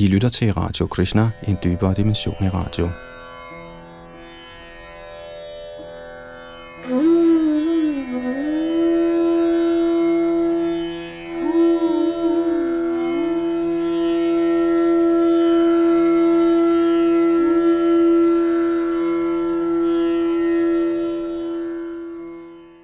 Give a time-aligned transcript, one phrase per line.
[0.00, 2.88] I lytter til Radio Krishna, en dybere dimension i radio.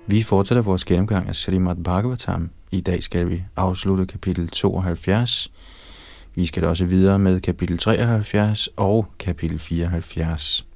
[0.07, 2.51] Vi fortsætter vores gennemgang af Srimad Bhagavatam.
[2.71, 5.51] I dag skal vi afslutte kapitel 72.
[6.37, 10.67] Vi skal også videre med kapitel 73 og kapitel 74.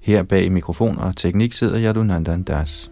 [0.00, 2.90] Her bag mikrofon og teknik sidder Yadunandan Das.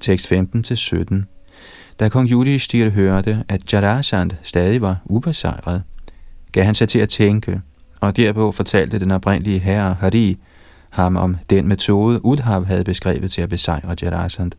[0.00, 1.32] Tekst 15-17
[2.00, 5.82] da kong Yudhishthir hørte, at Jarasand stadig var ubesejret,
[6.52, 7.60] gav han sig til at tænke,
[8.02, 10.38] og derpå fortalte den oprindelige herre Hari
[10.90, 14.52] ham om den metode, Udhav havde beskrevet til at besejre Jarasand.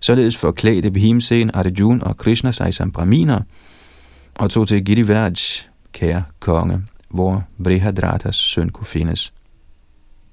[0.00, 3.40] Således forklædte Bhimsen, Arjun og Krishna sig som braminer,
[4.38, 5.32] og tog til Girivraj,
[5.92, 9.32] kære konge, hvor Brihadratas søn kunne findes.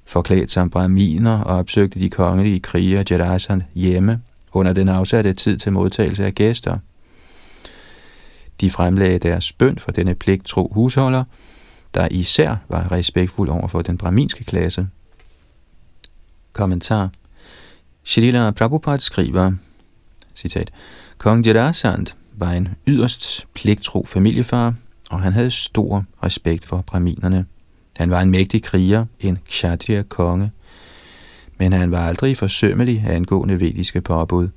[0.06, 5.72] Forklædt som braminer og opsøgte de kongelige kriger Jarasand hjemme under den afsatte tid til
[5.72, 6.78] modtagelse af gæster.
[8.62, 11.24] De fremlagde deres bønd for denne pligttro husholder,
[11.94, 14.88] der især var respektfuld over for den braminske klasse.
[16.54, 17.10] Kommentar
[18.04, 19.52] Shrila Prabhupada skriver,
[20.36, 20.72] citat,
[21.18, 24.74] Kong Jarasand var en yderst pligtro familiefar,
[25.10, 27.46] og han havde stor respekt for braminerne.
[27.96, 30.52] Han var en mægtig kriger, en kshatriya konge,
[31.58, 34.50] men han var aldrig forsømmelig angående vediske påbud.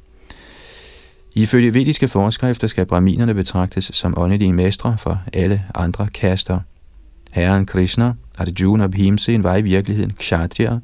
[1.34, 6.60] Ifølge vediske forskrifter skal braminerne betragtes som åndelige mestre for alle andre kaster.
[7.32, 10.78] Herren Krishna, Arjuna og Bhimsen var i virkeligheden kshatriya,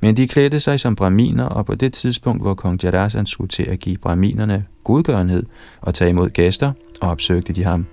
[0.00, 3.62] men de klædte sig som braminer, og på det tidspunkt, hvor kong Jarasan skulle til
[3.62, 5.42] at give braminerne godgørenhed
[5.80, 7.86] og tage imod gæster, opsøgte de ham.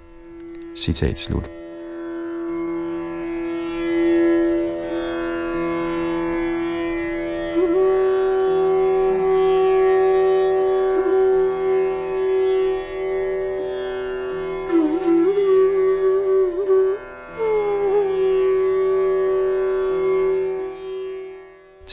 [0.77, 1.64] Citat slut.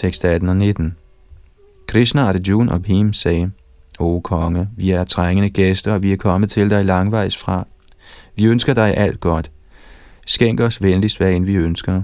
[0.02, 0.96] Tekst 18 og 19.
[1.86, 3.50] Krishna, Arjuna og Bhim sagde,
[3.98, 7.66] O konge, vi er trængende gæster, og vi er kommet til dig langvejs fra.
[8.36, 9.50] Vi ønsker dig alt godt.
[10.26, 12.02] Skænk os venligst, hvad end vi ønsker.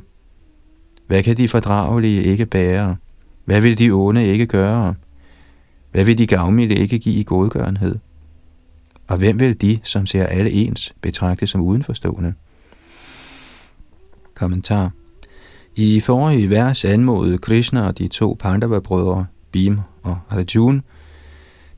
[1.06, 2.96] Hvad kan de fordragelige ikke bære?
[3.44, 4.94] Hvad vil de onde ikke gøre?
[5.90, 7.98] Hvad vil de gavmilde ikke give i godgørenhed?
[9.06, 12.34] Og hvem vil de, som ser alle ens, betragte som udenforstående?
[14.34, 14.90] Kommentar
[15.78, 20.80] i forrige vers anmodede Krishna og de to Pandava-brødre, Bhim og Arjuna,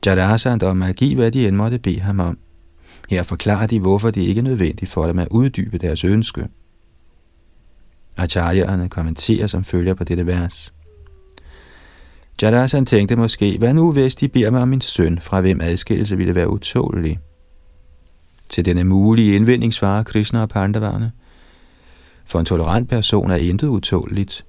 [0.05, 2.37] Jarasand om at give, hvad de end måtte bede ham om.
[3.09, 6.47] Her forklarer de, hvorfor det ikke er nødvendigt for dem at uddybe deres ønske.
[8.19, 10.73] Acharya'erne kommenterer som følger på dette vers.
[12.41, 16.17] Jarasand tænkte måske, hvad nu hvis de beder mig om min søn, fra hvem adskillelse
[16.17, 17.19] ville være utålig?
[18.49, 21.11] Til denne mulige indvending svarer Krishna og Pandavarne.
[22.31, 24.45] For en tolerant person er intet utåligt.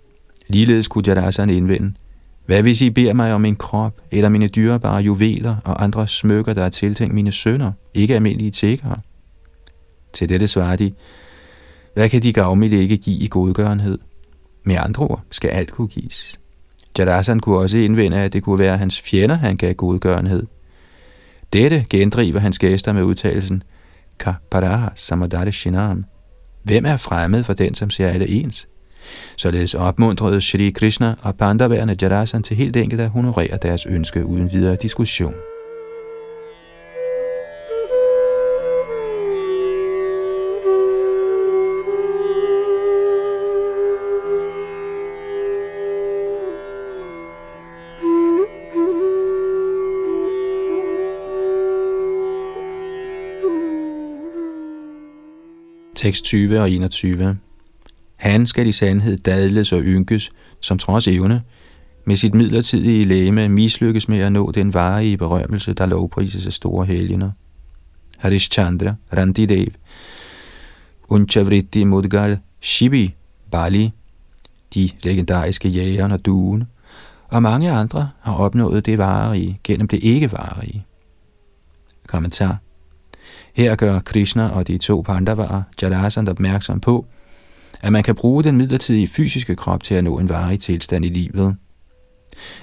[0.49, 1.95] Ligeledes kunne Jadasan indvende,
[2.47, 6.55] hvad hvis I beder mig om min krop, eller mine dyrebare juveler og andre smykker,
[6.55, 8.97] der er tiltænkt mine sønner, ikke almindelige tækkere?
[10.13, 10.93] Til dette svarer de,
[11.95, 13.99] hvad kan de gavmilde ikke give i godgørenhed?
[14.65, 16.41] Med andre ord skal alt kunne gives.
[16.99, 20.47] Jadasan kunne også indvende, at det kunne være hans fjender, han gav godgørenhed.
[21.53, 23.63] Dette gendriver hans gæster med udtalelsen,
[24.19, 26.05] Kaparaha samadare shinam,
[26.63, 28.69] Hvem er fremmed for den, som ser alle ens?
[29.37, 34.53] Således opmuntrede Shri Krishna og Pandaværende Jarasan til helt enkelt at honorere deres ønske uden
[34.53, 35.35] videre diskussion.
[56.03, 57.39] Tekst 20 og 21.
[58.17, 61.43] Han skal i sandhed dadles og ynkes, som trods evne,
[62.05, 66.87] med sit midlertidige læme mislykkes med at nå den varige berømmelse, der lovprises af store
[66.87, 67.31] helgener.
[68.19, 69.67] Harish Chandra, Randidev,
[71.09, 73.15] Unchavritti Mudgal, Shibi,
[73.51, 73.93] Bali,
[74.75, 76.65] de legendariske jægerne og duen,
[77.29, 80.85] og mange andre har opnået det varige gennem det ikke varige.
[82.07, 82.59] Kommentar
[83.55, 87.07] her gør Krishna og de to Pandavaer Jalasand opmærksom på,
[87.81, 91.09] at man kan bruge den midlertidige fysiske krop til at nå en varig tilstand i
[91.09, 91.57] livet.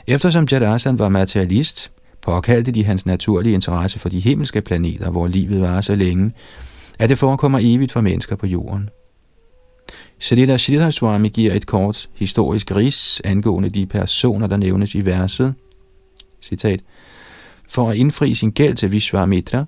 [0.07, 1.91] Eftersom Jadasan var materialist,
[2.21, 6.31] påkaldte de hans naturlige interesse for de himmelske planeter, hvor livet var så længe,
[6.99, 8.89] at det forekommer evigt for mennesker på jorden.
[10.19, 15.53] Shalila Sridhar giver et kort historisk ris angående de personer, der nævnes i verset.
[16.41, 16.79] Citat.
[17.69, 19.65] For at indfri sin gæld til Vishwamitra,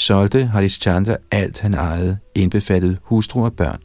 [0.00, 3.80] solgte Harishchandra alt han ejede, indbefattet hustru og børn.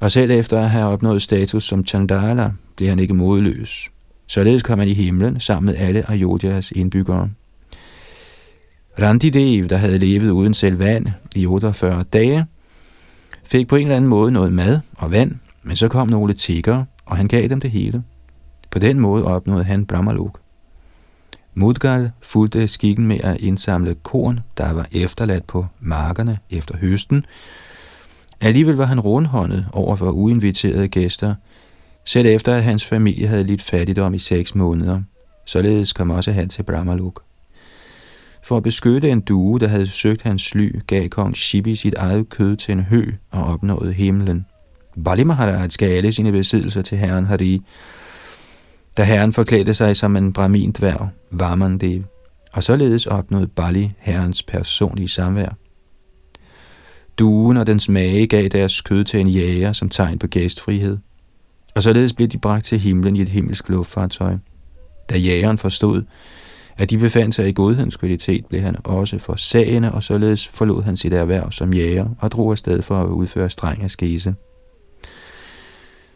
[0.00, 3.88] Og selv efter at have opnået status som Chandala, blev han ikke modløs.
[4.26, 7.30] Således kom han i himlen sammen med alle Ayodhya's indbyggere.
[9.00, 11.06] Randidev, der havde levet uden selv vand
[11.36, 12.46] i 48 dage,
[13.44, 15.32] fik på en eller anden måde noget mad og vand,
[15.62, 18.02] men så kom nogle tiggere, og han gav dem det hele.
[18.70, 20.39] På den måde opnåede han Brahmalok.
[21.54, 27.24] Mudgal fulgte skikken med at indsamle korn, der var efterladt på markerne efter høsten.
[28.40, 31.34] Alligevel var han rundhåndet over for uinviterede gæster,
[32.04, 35.00] selv efter at hans familie havde lidt fattigdom i seks måneder.
[35.46, 37.22] Således kom også han til Brahmaluk.
[38.42, 42.28] For at beskytte en due, der havde søgt hans ly, gav kong Shibi sit eget
[42.28, 44.46] kød til en hø og opnåede himlen.
[45.04, 47.60] Bali Maharaj gav alle sine besiddelser til herren Hari,
[49.00, 52.02] da herren forklædte sig som en brahmin-dværg, Vamandev,
[52.52, 55.56] og således opnåede Bali herrens personlige samvær.
[57.18, 60.98] Duen og dens mage gav deres kød til en jæger som tegn på gæstfrihed,
[61.74, 64.36] og således blev de bragt til himlen i et himmelsk luftfartøj.
[65.10, 66.02] Da jægeren forstod,
[66.78, 70.82] at de befandt sig i godhedens kvalitet, blev han også for sagene, og således forlod
[70.82, 74.34] han sit erhverv som jæger og drog afsted for at udføre streng askese.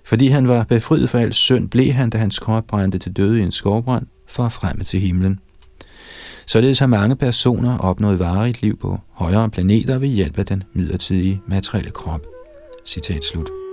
[0.04, 3.40] Fordi han var befriet for al synd, blev han, da hans krop brændte til døde
[3.40, 5.38] i en skovbrand, for at fremme til himlen.
[6.46, 11.40] Således har mange personer opnået varigt liv på højere planeter ved hjælp af den midlertidige
[11.48, 12.20] materielle krop.
[12.86, 13.63] Citat slut.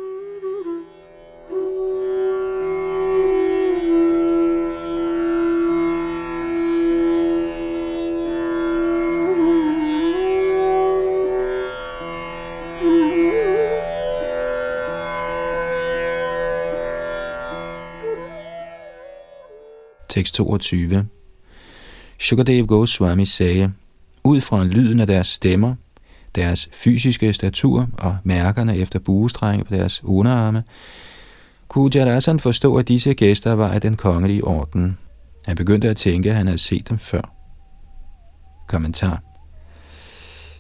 [20.11, 21.07] Tekst 22.
[22.19, 23.71] Shukadev Goswami sagde,
[24.23, 25.75] ud fra lyden af deres stemmer,
[26.35, 30.63] deres fysiske statur og mærkerne efter buestrenge på deres underarme,
[31.67, 34.97] kunne Jarasan forstå, at disse gæster var af den kongelige orden.
[35.45, 37.33] Han begyndte at tænke, at han havde set dem før.
[38.67, 39.23] Kommentar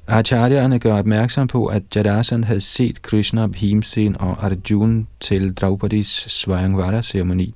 [0.07, 7.55] Acharya'erne gør opmærksom på, at Jadasan havde set Krishna, Bhimsen og Arjuna til Draupadis Svayamvara-ceremoni.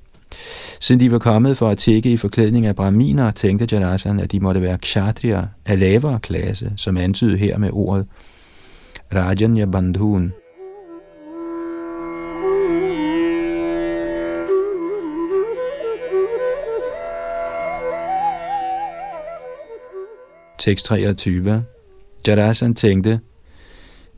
[0.80, 4.40] Siden de var kommet for at tække i forklædning af brahminer, tænkte Jalasan, at de
[4.40, 8.06] måtte være kshatriya af lavere klasse, som antydet her med ordet
[9.14, 10.32] Rajanya Bandhun.
[20.58, 21.64] Tekst 23.
[22.26, 23.20] Jarasan tænkte,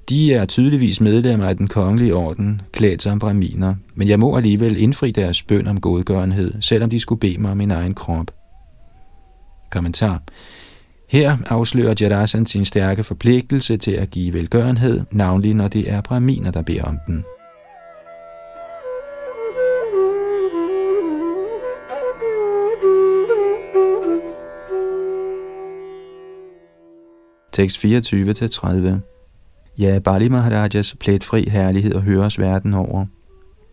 [0.09, 4.77] de er tydeligvis medlemmer af den kongelige orden, klædt som braminer, men jeg må alligevel
[4.77, 8.27] indfri deres bøn om godgørenhed, selvom de skulle bede mig om min egen krop.
[9.71, 10.23] Kommentar.
[11.09, 16.51] Her afslører Jadasan sin stærke forpligtelse til at give velgørenhed, navnlig når det er braminer,
[16.51, 17.25] der beder om den.
[27.53, 29.18] Tekst 24-30
[29.79, 33.07] Ja, Bali Maharajas pletfri herlighed og høres verden over.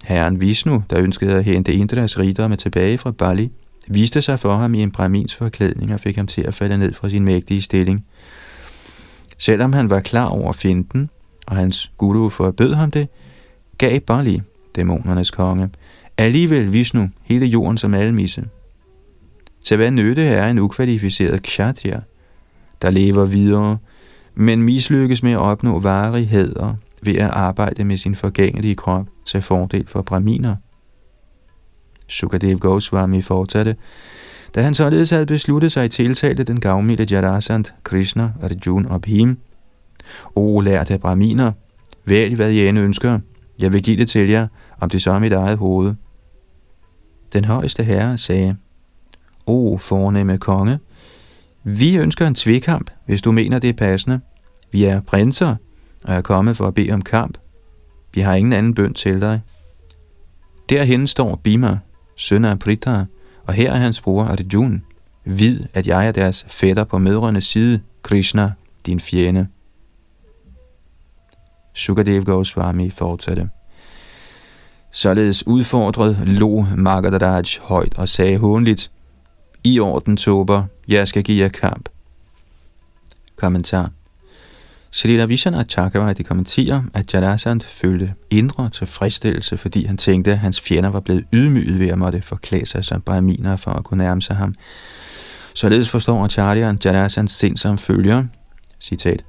[0.03, 3.51] Herren Vishnu, der ønskede at hente Indras rigdomme tilbage fra Bali,
[3.87, 6.93] viste sig for ham i en brahmins forklædning og fik ham til at falde ned
[6.93, 8.05] fra sin mægtige stilling.
[9.37, 11.09] Selvom han var klar over finten,
[11.47, 13.07] og hans guru forbød ham det,
[13.77, 14.41] gav Bali,
[14.75, 15.69] dæmonernes konge,
[16.17, 18.45] alligevel Vishnu hele jorden som almisse.
[19.63, 21.99] Til hvad nytte er en ukvalificeret kshatriya,
[22.81, 23.77] der lever videre,
[24.35, 29.87] men mislykkes med at opnå varigheder ved at arbejde med sin forgængelige krop til fordel
[29.87, 30.55] for brahminer.
[32.07, 33.75] Sukadev Goswami fortsatte,
[34.55, 39.37] da han således havde besluttet sig tiltalte den gavmilde Jarasand, Krishna, Arjuna og Bhim.
[40.35, 41.51] O lærte brahminer,
[42.05, 43.19] vælg hvad I end ønsker.
[43.59, 44.47] Jeg vil give det til jer,
[44.79, 45.93] om det så er mit eget hoved.
[47.33, 48.55] Den højeste herre sagde,
[49.45, 50.79] O fornemme konge,
[51.67, 54.19] vi ønsker en tvekamp, hvis du mener, det er passende.
[54.71, 55.55] Vi er prinser
[56.03, 57.37] og er kommet for at bede om kamp.
[58.13, 59.41] Vi har ingen anden bøn til dig.
[60.69, 61.79] Derhen står Bima,
[62.15, 63.03] søn af Pritha,
[63.47, 64.79] og her er hans bror Arjuna.
[65.25, 68.51] Vid, at jeg er deres fætter på mødrenes side, Krishna,
[68.85, 69.47] din fjende.
[71.73, 73.49] Sukadev Goswami fortsatte.
[74.91, 78.91] Således udfordret lå Magadaraj højt og sagde hånligt,
[79.65, 81.89] i orden, Tober, jeg skal give jer kamp.
[83.35, 83.89] Kommentar
[84.91, 90.89] Shalila Vishana Chakravarti kommenterer, at Jarasand følte indre tilfredsstillelse, fordi han tænkte, at hans fjender
[90.89, 94.35] var blevet ydmyget ved at måtte forklæde sig som brahminer for at kunne nærme sig
[94.35, 94.53] ham.
[95.53, 98.23] Således forstår Acharyan Jarasands sind som følger,
[98.79, 99.25] citat,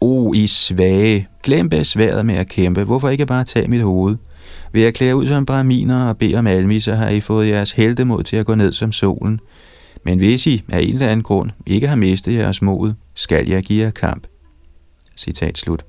[0.00, 4.16] O I svage, glem besværet med at kæmpe, hvorfor ikke bare tage mit hoved?
[4.72, 8.22] Ved at klæde ud som braminer og bede om almisse har I fået jeres heldemod
[8.22, 9.40] til at gå ned som solen.
[10.04, 13.62] Men hvis I af en eller anden grund ikke har mistet jeres mod, skal jeg
[13.62, 14.26] give jer kamp.
[15.16, 15.84] Citat slut.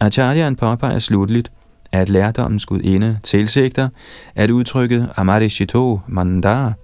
[0.00, 1.52] Acharyan påpeger slutligt,
[1.92, 3.88] at lærdommens gudinde tilsigter,
[4.34, 6.74] at udtrykket Amarishito Mandar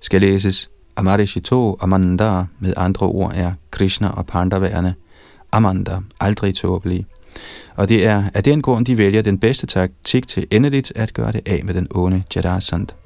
[0.00, 4.94] skal læses Amarishito Amanda med andre ord er Krishna og Pandaverne
[5.52, 7.06] Amanda, aldrig tåbelige.
[7.76, 11.32] Og det er af den grund, de vælger den bedste taktik til endeligt at gøre
[11.32, 13.05] det af med den onde Jarasand.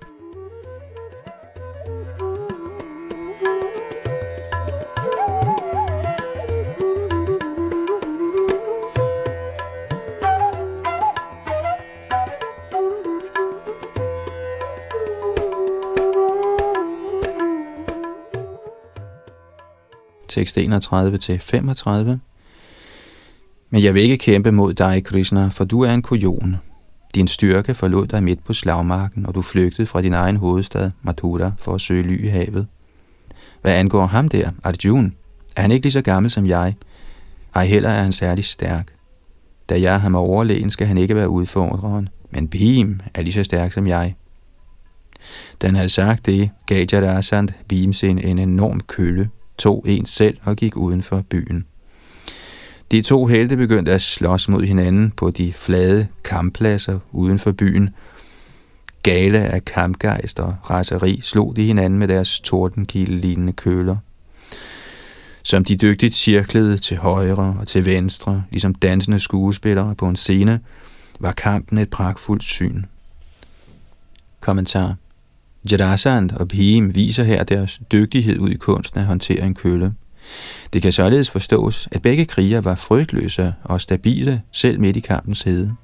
[20.30, 20.60] Tekst 31-35.
[23.70, 26.56] Men jeg vil ikke kæmpe mod dig, Krishna, for du er en kujon.
[27.14, 31.52] Din styrke forlod dig midt på slagmarken, og du flygtede fra din egen hovedstad, Mathura,
[31.58, 32.66] for at søge ly i havet.
[33.62, 35.14] Hvad angår ham der, Arjun,
[35.56, 36.74] er han ikke lige så gammel som jeg.
[37.54, 38.92] Ej heller er han særlig stærk.
[39.68, 43.44] Da jeg er ham overlegen, skal han ikke være udfordreren, men Bhim er lige så
[43.44, 44.14] stærk som jeg.
[45.62, 50.56] Da han havde sagt det, gav Jarasand Bhimsen en enorm kølle, tog en selv og
[50.56, 51.64] gik uden for byen.
[52.90, 57.90] De to helte begyndte at slås mod hinanden på de flade kamppladser uden for byen.
[59.02, 63.96] Gale af kampgejst og raseri slog de hinanden med deres tordenkilde-lignende køler.
[65.42, 70.60] Som de dygtigt cirklede til højre og til venstre, ligesom dansende skuespillere på en scene,
[71.20, 72.82] var kampen et pragtfuldt syn.
[74.40, 74.94] Kommentar
[75.64, 79.94] Jadasand og Bhim viser her deres dygtighed ud i kunsten at håndtere en kølle.
[80.72, 85.42] Det kan således forstås, at begge kriger var frygtløse og stabile, selv midt i kampens
[85.42, 85.76] hede.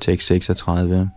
[0.00, 1.10] Tekst 36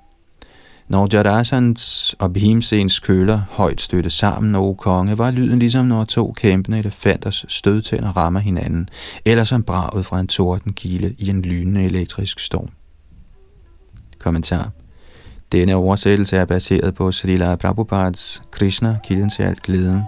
[0.91, 6.31] når Jarasans og Bhimsens køler højt støtte sammen, o konge, var lyden ligesom når to
[6.31, 8.89] kæmpende elefanters stødtænder rammer hinanden,
[9.25, 12.69] eller som braget fra en tordenkile i en lynende elektrisk storm.
[14.19, 14.71] Kommentar
[15.51, 20.01] Denne oversættelse er baseret på Srila Prabhupads Krishna, kilden til alt glæden.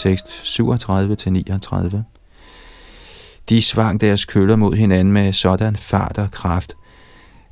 [0.00, 1.96] Tekst 37-39.
[3.48, 6.74] De svang deres køller mod hinanden med sådan fart og kraft,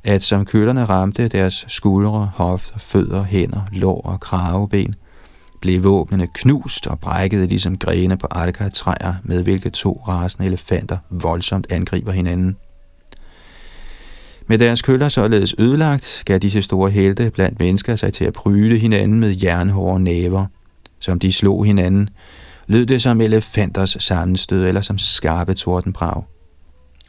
[0.03, 4.95] at som køllerne ramte deres skuldre, hofter, fødder, hænder, lår og kraveben,
[5.61, 8.27] blev våbnene knust og brækkede ligesom grene på
[8.73, 12.57] træer, med hvilke to rasende elefanter voldsomt angriber hinanden.
[14.47, 18.77] Med deres køller således ødelagt, gav disse store helte blandt mennesker sig til at bryde
[18.77, 20.45] hinanden med jernhårde næver–
[20.99, 22.09] som de slog hinanden,
[22.67, 26.23] lød det som elefanters sammenstød eller som skarpe tordenbrag.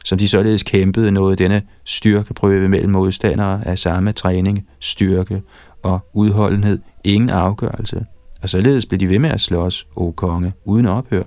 [0.05, 5.41] Som de således kæmpede noget denne styrkeprøve mellem modstandere af samme træning, styrke
[5.83, 8.05] og udholdenhed ingen afgørelse,
[8.41, 11.23] og således blev de ved med at slås, o konge, uden ophør.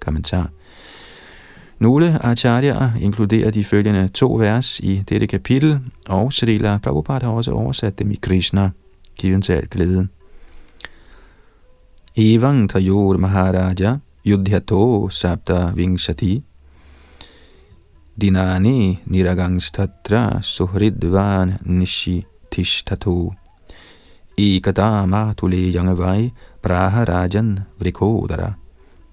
[0.00, 0.50] Kommentar
[1.80, 7.52] nogle acharyaer inkluderer de følgende to vers i dette kapitel, og Srila Prabhupada har også
[7.52, 8.70] oversat dem i Krishna,
[9.18, 10.08] given til alt glæde.
[12.16, 16.42] Evang Tayor Maharaja Yudhyato Sapta Vingshati.
[18.18, 23.30] Dinani Niragangstatra Suhridvan Nishi Tishtato
[24.36, 28.56] Ekata Matule Yangavai Praharajan Vrikodara.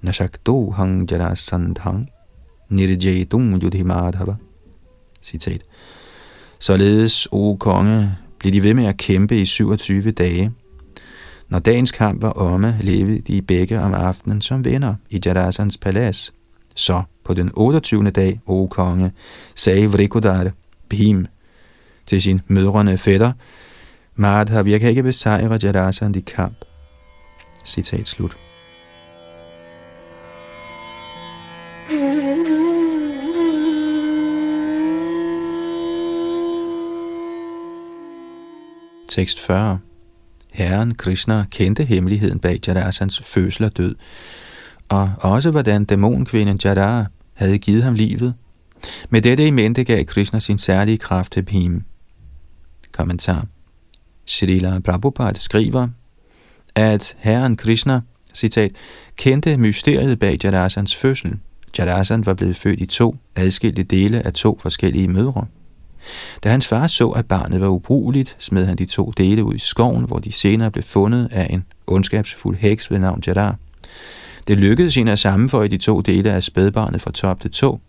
[0.04, 2.08] Nashakto Hang Jarasandhang
[2.72, 4.40] Nirjaitum Yudhimadhava
[5.22, 5.62] Citat
[6.60, 10.52] Således, o konge, blev de ved med at kæmpe i 27 dage,
[11.50, 16.34] når dagens kamp var omme, levede de begge om aftenen som venner i Jarasans palads.
[16.76, 18.12] Så på den 28.
[18.12, 19.12] dag, o konge,
[19.56, 20.52] sagde Vrikodar,
[20.90, 21.26] Bhim,
[22.06, 23.32] til sin mødrende fætter,
[24.16, 26.66] Madhav, jeg kan ikke besejre Jadasan i kamp.
[27.66, 28.38] Citat slut.
[39.10, 39.80] Tekst 40
[40.58, 43.96] Herren Krishna kendte hemmeligheden bag Jarasans fødsel og død,
[44.90, 48.34] og også hvordan dæmonkvinden Jadara havde givet ham livet.
[49.10, 51.84] Med dette i mente gav Krishna sin særlige kraft til Bhim.
[52.92, 53.46] Kommentar.
[54.26, 55.88] Srila Prabhupada skriver,
[56.76, 58.02] at herren Krishna,
[58.34, 58.72] citat,
[59.16, 61.40] kendte mysteriet bag Jarasans fødsel.
[61.78, 65.46] Jarasan var blevet født i to adskilte dele af to forskellige mødre.
[66.44, 69.60] Da hans far så, at barnet var ubrugeligt, smed han de to dele ud i
[69.60, 73.56] skoven, hvor de senere blev fundet af en ondskabsfuld heks ved navn Jadar.
[74.48, 77.80] Det lykkedes hende at sammenføje de to dele af spædbarnet fra top til to.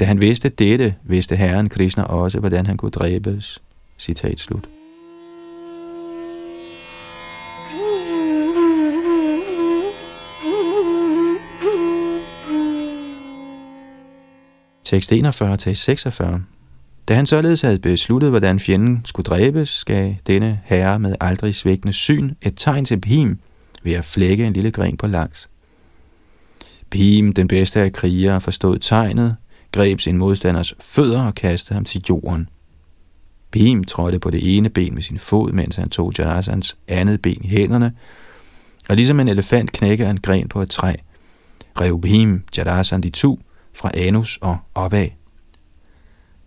[0.00, 3.62] Da han vidste dette, vidste herren Krishna også, hvordan han kunne dræbes.
[3.98, 4.68] Citat slut.
[14.84, 16.61] Tekst 41-46
[17.08, 21.92] da han således havde besluttet, hvordan fjenden skulle dræbes, gav denne herre med aldrig svækkende
[21.92, 23.38] syn et tegn til Bhim
[23.82, 25.48] ved at flække en lille gren på langs.
[26.90, 29.36] Bhim, den bedste af krigere, forstod tegnet,
[29.72, 32.48] greb sin modstanders fødder og kastede ham til jorden.
[33.50, 37.44] Bhim trådte på det ene ben med sin fod, mens han tog Janasans andet ben
[37.44, 37.92] i hænderne,
[38.88, 40.94] og ligesom en elefant knækker en gren på et træ,
[41.80, 43.40] rev Bhim Jadasan de to
[43.74, 45.21] fra anus og opad.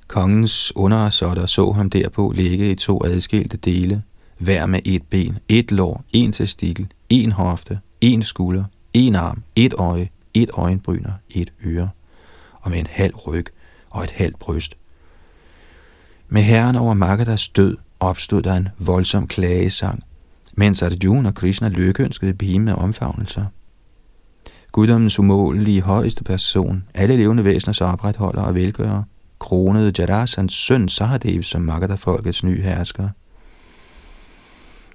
[0.08, 4.04] Kongens undersåtter så ham derpå ligge i to adskilte dele,
[4.40, 9.74] hver med et ben, et lår, en testikel, en hofte, en skulder, en arm, et
[9.74, 11.90] øje, et øjenbryn et øre,
[12.62, 13.46] og med en halv ryg
[13.90, 14.78] og et halvt bryst.
[16.30, 20.04] Med herren over Magadas død opstod der en voldsom klagesang,
[20.54, 23.46] mens Arjuna og Krishna lykønskede Bhima med omfavnelser.
[24.72, 29.04] Guddommens umålige højeste person, alle levende væseners opretholder og velgører,
[29.46, 33.10] kronede Jarasans søn Sahadev som Magadha-folkets nye hersker.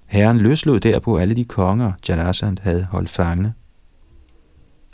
[0.06, 3.54] Herren løslod derpå alle de konger, Jarasand havde holdt fangne.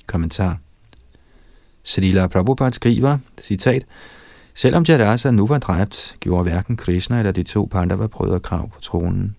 [0.07, 0.59] Kommentar
[1.83, 3.83] Srila Prabhupada skriver, citat,
[4.55, 8.81] Selvom Jarasand nu var dræbt, gjorde hverken Krishna eller de to Pandava brødre krav på
[8.81, 9.37] tronen.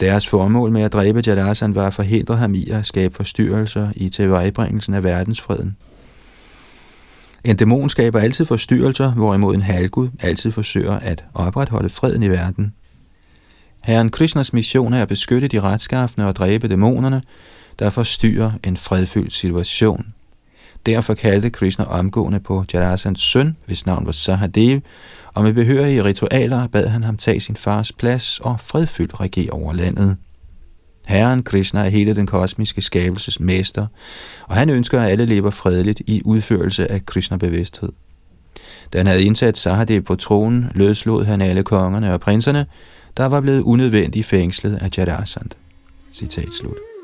[0.00, 4.08] Deres formål med at dræbe Jarasand var at forhindre ham i at skabe forstyrrelser i
[4.08, 5.76] tilvejebringelsen af verdensfreden.
[7.46, 12.72] En dæmon skaber altid forstyrrelser, hvorimod en halvgud altid forsøger at opretholde freden i verden.
[13.84, 17.22] Herren Krishnas mission er at beskytte de retskaffende og dræbe dæmonerne,
[17.78, 20.06] der forstyrrer en fredfyldt situation.
[20.86, 24.80] Derfor kaldte Krishna omgående på Jarasans søn, hvis navn var Sahadev,
[25.34, 29.72] og med behørige ritualer bad han ham tage sin fars plads og fredfyldt regere over
[29.72, 30.16] landet.
[31.06, 33.86] Herren Krishna er hele den kosmiske skabelses mester,
[34.48, 37.92] og han ønsker, at alle lever fredeligt i udførelse af Krishna-bevidsthed.
[38.92, 42.66] Da han havde indsat Sahadev på tronen, løslod han alle kongerne og prinserne,
[43.16, 45.50] der var blevet unødvendigt fængslet af Jarasand.
[46.12, 46.95] Citat slut.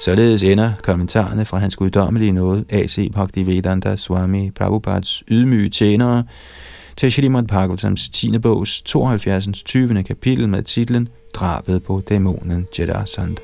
[0.00, 3.10] Således ender kommentarerne fra hans guddommelige nåde, A.C.
[3.12, 6.24] Bhaktivedanta Swami Prabhupads ydmyge tjenere,
[6.96, 8.38] til Shrimad Bhagavatams 10.
[8.38, 9.62] bogs 72.
[9.62, 10.02] 20.
[10.02, 13.36] kapitel med titlen Drabet på dæmonen Jedasand.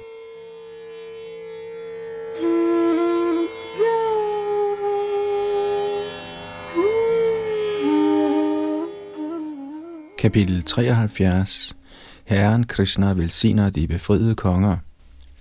[10.19, 11.77] Kapitel 73
[12.25, 14.77] Herren Krishna velsigner de befriede konger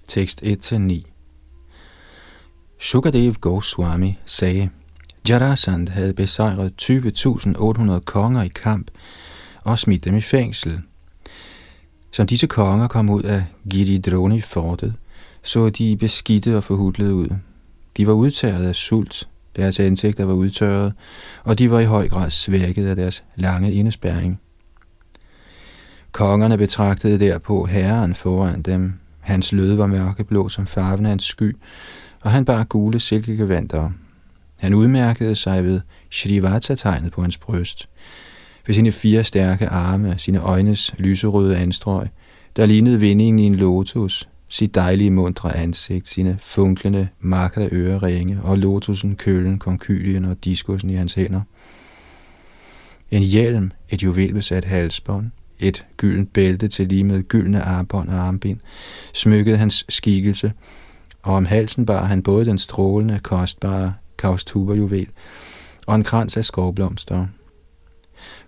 [0.07, 1.03] tekst 1-9.
[2.79, 4.69] Sukadev Goswami sagde,
[5.29, 8.91] Jarasand havde besejret 20.800 konger i kamp
[9.63, 10.81] og smidt dem i fængsel.
[12.11, 14.93] Som disse konger kom ud af Giridroni-fortet,
[15.43, 17.29] så de beskidte og forhudlede ud.
[17.97, 20.93] De var udtørret af sult, deres ansigter var udtørret,
[21.43, 24.39] og de var i høj grad svækket af deres lange indespærring.
[26.11, 28.93] Kongerne betragtede derpå herren foran dem,
[29.25, 31.55] Hans lød var mørkeblå som farven af en sky,
[32.21, 33.89] og han bar gule silkegevanter.
[34.57, 37.89] Han udmærkede sig ved Shrivata-tegnet på hans bryst,
[38.67, 42.07] ved sine fire stærke arme, sine øjnes lyserøde anstrøg,
[42.55, 48.57] der lignede vindingen i en lotus, sit dejlige mundre ansigt, sine funklende, markede øreringe og
[48.57, 51.41] lotusen, kølen, konkylien og diskusen i hans hænder.
[53.11, 58.59] En hjelm, et juvelbesat halsbånd, et gyldent bælte til lige med gyldne armbånd og armbind,
[59.13, 60.53] smykkede hans skikkelse,
[61.23, 65.07] og om halsen bar han både den strålende, kostbare kaustuberjuvel
[65.87, 67.25] og en krans af skovblomster.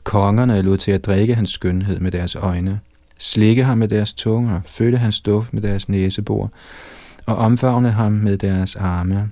[0.04, 2.80] Kongerne lod til at drikke hans skønhed med deres øjne,
[3.17, 6.52] slikke ham med deres tunger, følte hans duft med deres næsebor,
[7.26, 9.32] og omfavne ham med deres arme.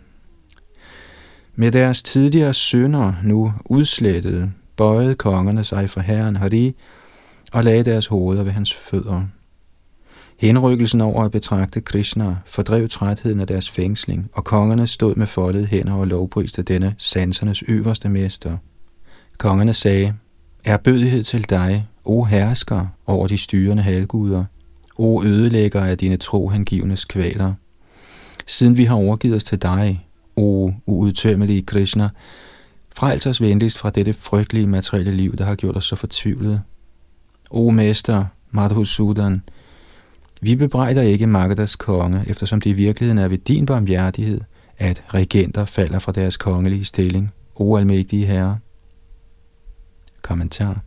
[1.55, 6.75] Med deres tidligere sønder nu udslettede, bøjede kongerne sig for herren Hari
[7.55, 9.23] og lagde deres hoveder ved hans fødder.
[10.39, 15.65] Henrykkelsen over at betragte Krishna fordrev trætheden af deres fængsling, og kongerne stod med foldede
[15.65, 18.57] hænder og lovpriste denne sansernes øverste mester.
[19.37, 20.13] Kongerne sagde,
[20.65, 24.45] er bødighed til dig, o hersker over de styrende halvguder,
[24.97, 27.53] o ødelægger af dine trohengivnes kvaler.
[28.47, 32.09] Siden vi har overgivet os til dig, o uudtømmelige Krishna,
[32.95, 36.61] frels os venligst fra dette frygtelige materielle liv, der har gjort os så fortvivlede.
[37.49, 39.41] O mester, Madhusudan,
[40.41, 44.41] vi bebrejder ikke Magadas konge, eftersom det i virkeligheden er ved din barmhjertighed,
[44.77, 47.31] at regenter falder fra deres kongelige stilling.
[47.55, 48.57] O almægtige herre.
[50.21, 50.81] Kommentar.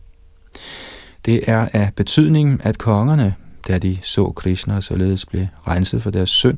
[1.25, 3.35] Det er af betydning, at kongerne,
[3.67, 6.57] da de så Krishna således blev renset for deres synd,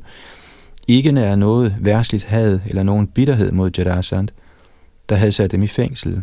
[0.88, 4.28] ikke er noget værsligt had eller nogen bitterhed mod Jarasand,
[5.08, 6.22] der havde sat dem i fængsel.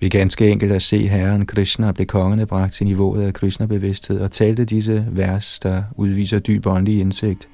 [0.00, 4.30] Vi ganske enkelt at se Herren Krishna blev kongerne bragt til niveauet af Krishna-bevidsthed og
[4.30, 7.48] talte disse vers, der udviser dyb åndelig indsigt.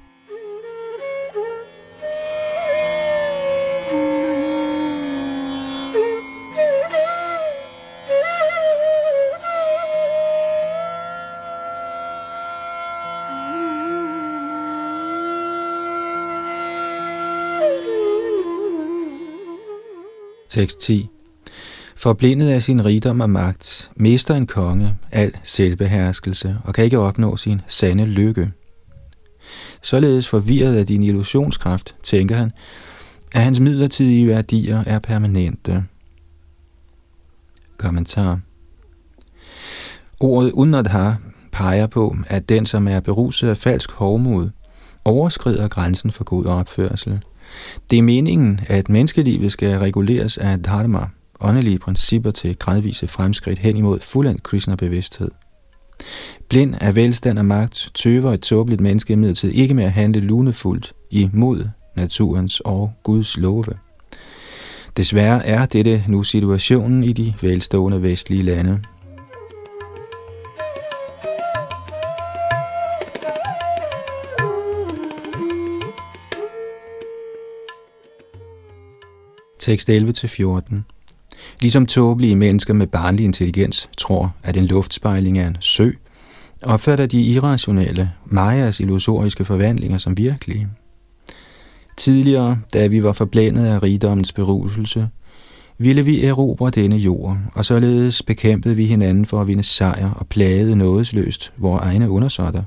[20.49, 21.12] Tekst 10
[21.95, 27.37] Forblindet af sin rigdom og magt, mister en konge al selvbeherskelse og kan ikke opnå
[27.37, 28.51] sin sande lykke.
[29.81, 32.51] Således forvirret af din illusionskraft, tænker han,
[33.33, 35.83] at hans midlertidige værdier er permanente.
[37.77, 38.39] Kommentar
[40.19, 41.11] Ordet unadha
[41.51, 44.49] peger på, at den, som er beruset af falsk hovmod,
[45.05, 47.21] overskrider grænsen for god opførsel.
[47.89, 51.07] Det er meningen, at menneskelivet skal reguleres af dharma,
[51.43, 55.31] åndelige principper til gradvise fremskridt hen imod fuldendt Krishna-bevidsthed.
[56.49, 60.93] Blind af velstand og magt tøver et tåbeligt menneske imidlertid ikke med at handle lunefuldt
[61.11, 63.65] imod naturens og Guds love.
[64.97, 68.83] Desværre er dette nu situationen i de velstående vestlige lande.
[79.59, 81.02] Tekst 11-14
[81.59, 85.91] Ligesom tåbelige mennesker med barnlig intelligens tror, at en luftspejling er en sø,
[86.63, 90.67] opfatter de irrationelle, Majas illusoriske forvandlinger som virkelige.
[91.97, 95.09] Tidligere, da vi var forblændet af rigdommens beruselse,
[95.77, 100.27] ville vi erobre denne jord, og således bekæmpede vi hinanden for at vinde sejr og
[100.27, 102.63] plagede nådesløst vores egne undersåtter.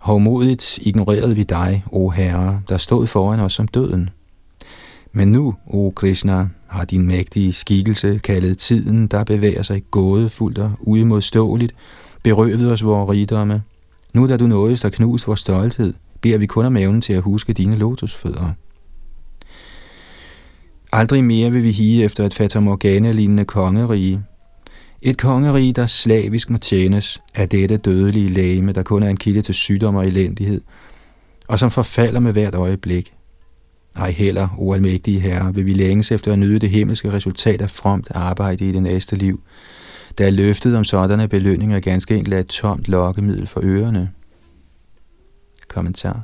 [0.00, 4.10] Hovmodigt ignorerede vi dig, o Herre, der stod foran os som døden.
[5.12, 10.72] Men nu, o Krishna, har din mægtige skikkelse kaldet tiden, der bevæger sig gådefuldt og
[10.80, 11.74] uimodståeligt,
[12.22, 13.62] berøvet os vores rigdomme.
[14.14, 17.22] Nu da du nåede og knust vores stolthed, beder vi kun om evnen til at
[17.22, 18.52] huske dine lotusfødder.
[20.92, 24.22] Aldrig mere vil vi hige efter et fatamorgana-lignende kongerige.
[25.02, 29.42] Et kongerige, der slavisk må tjenes af dette dødelige læge, der kun er en kilde
[29.42, 30.60] til sygdom og elendighed,
[31.48, 33.12] og som forfalder med hvert øjeblik.
[33.96, 37.70] Ej heller, o almægtige herre, vil vi længes efter at nyde det himmelske resultat af
[37.70, 39.40] fromt arbejde i det næste liv,
[40.18, 44.10] da løftet om sådanne belønninger ganske enkelt er et tomt lokkemiddel for ørerne.
[45.68, 46.22] Kommentar.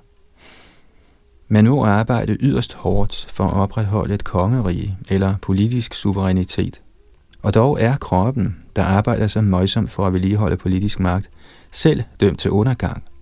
[1.48, 6.80] Man må arbejde yderst hårdt for at opretholde et kongerige eller politisk suverænitet.
[7.42, 11.30] Og dog er kroppen, der arbejder så møjsomt for at vedligeholde politisk magt,
[11.72, 13.02] selv dømt til undergang–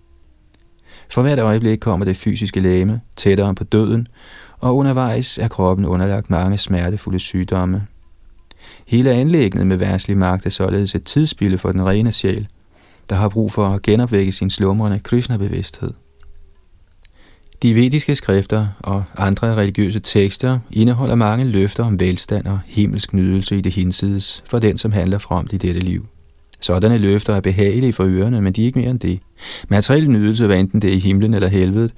[1.13, 4.09] for hvert øjeblik kommer det fysiske læme tættere på døden,
[4.59, 7.87] og undervejs er kroppen underlagt mange smertefulde sygdomme.
[8.87, 12.49] Hele anlægget med værslig magt er således et tidsspilde for den rene sjæl,
[13.09, 15.93] der har brug for at genopvække sin slumrende Krishna-bevidsthed.
[17.63, 23.57] De vediske skrifter og andre religiøse tekster indeholder mange løfter om velstand og himmelsk nydelse
[23.57, 26.07] i det hinsides for den, som handler frem i dette liv.
[26.63, 29.21] Sådanne løfter er behagelige for ørerne, men de er ikke mere end det.
[29.69, 31.93] Materiel nydelse, hvad enten det er i himlen eller helvedet,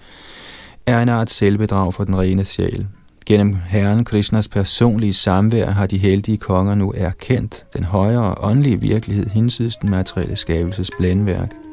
[0.87, 2.87] er en art selvbedrag for den rene sjæl.
[3.27, 9.27] Gennem Herren Krishnas personlige samvær har de heldige konger nu erkendt den højere åndelige virkelighed
[9.31, 11.64] hinsides den materielle skabelses blændværk.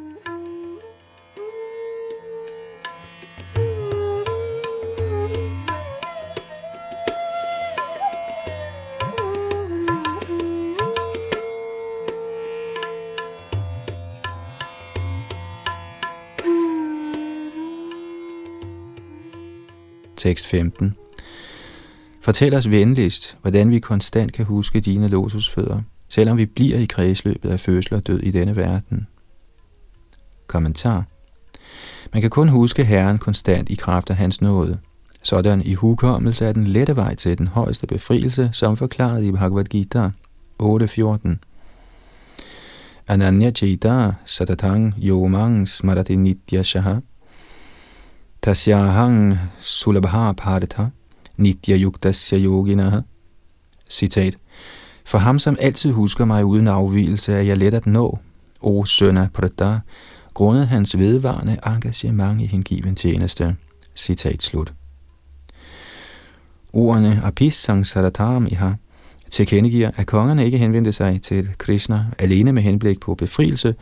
[20.22, 20.96] Tekst 15.
[22.22, 27.50] Fortæl os venligst, hvordan vi konstant kan huske dine lotusfødder, selvom vi bliver i kredsløbet
[27.50, 29.08] af fødsel og død i denne verden.
[30.48, 31.06] Kommentar.
[32.14, 34.80] Man kan kun huske Herren konstant i kraft af hans nåde.
[35.24, 39.66] Sådan i hukommelse er den lette vej til den højeste befrielse, som forklaret i Bhagavad
[39.66, 40.10] Gita
[40.64, 41.36] 8.14.
[43.08, 46.96] Ananya Chita Satatang Yomang Smarati Nitya Shaha
[48.42, 50.90] Tasyahang Sulabha Padata
[51.38, 53.02] Nitya Yuktasya Yoginaha
[53.90, 54.38] Citat
[55.06, 58.20] For ham, som altid husker mig uden afvielse, er jeg let at nå,
[58.62, 59.80] o sønner af Prada,
[60.34, 63.56] grundet hans vedvarende engagement i hengiven tjeneste.
[63.96, 64.74] Citat slut.
[66.74, 68.72] Ordene Apis Sangsaratam Iha
[69.32, 73.76] tilkendegiver, at kongerne ikke henvendte sig til Krishna alene med henblik på befrielse,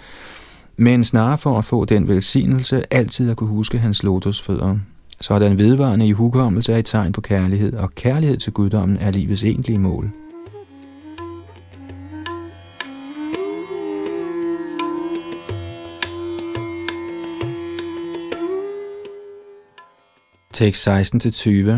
[0.79, 4.77] men snarere for at få den velsignelse altid at kunne huske hans lotusfødder.
[5.21, 9.11] Så den vedvarende i hukommelse er et tegn på kærlighed, og kærlighed til guddommen er
[9.11, 10.11] livets egentlige mål.
[20.53, 21.71] Tekst 16-20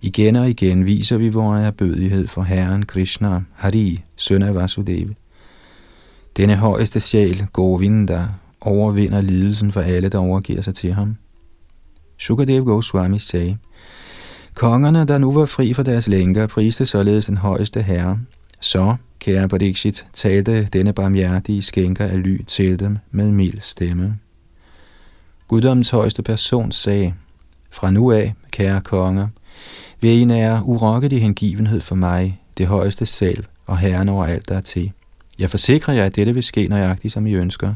[0.00, 5.14] Igen og igen viser vi vores erbødighed for Herren Krishna, Hari, søn af Vasudeva.
[6.36, 8.28] Denne højeste sjæl, Govinda,
[8.60, 11.16] overvinder lidelsen for alle, der overgiver sig til ham.
[12.18, 13.56] Sukadev Goswami sagde,
[14.54, 18.18] Kongerne, der nu var fri fra deres lænker, priste således den højeste herre.
[18.60, 24.18] Så, kære Pariksit, talte denne barmhjertige skænker af ly til dem med mild stemme.
[25.48, 27.14] Guddommens højeste person sagde,
[27.70, 29.28] Fra nu af, kære konger,
[30.00, 34.56] vil I nære urokkelig hengivenhed for mig, det højeste selv og herren over alt, der
[34.56, 34.92] er til.
[35.38, 37.74] Jeg forsikrer jer, at dette vil ske nøjagtigt, som I ønsker.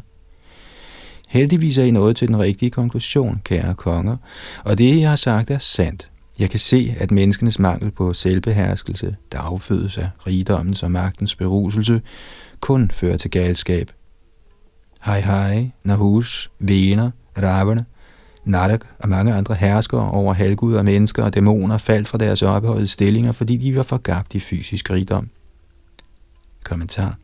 [1.29, 4.17] Heldigvis er I nået til den rigtige konklusion, kære konger,
[4.65, 6.11] og det, jeg har sagt, er sandt.
[6.39, 12.03] Jeg kan se, at menneskenes mangel på selvbeherskelse, der affødes af rigdommens og magtens beruselse,
[12.61, 13.91] kun fører til galskab.
[15.05, 17.11] Hej hej, Nahus, Vener,
[17.43, 17.85] Ravana,
[18.45, 23.33] Nadak og mange andre herskere over halvguder, mennesker og dæmoner faldt fra deres ophøjede stillinger,
[23.33, 25.29] fordi de var forgabt i fysisk rigdom.
[26.65, 27.19] Kommentar.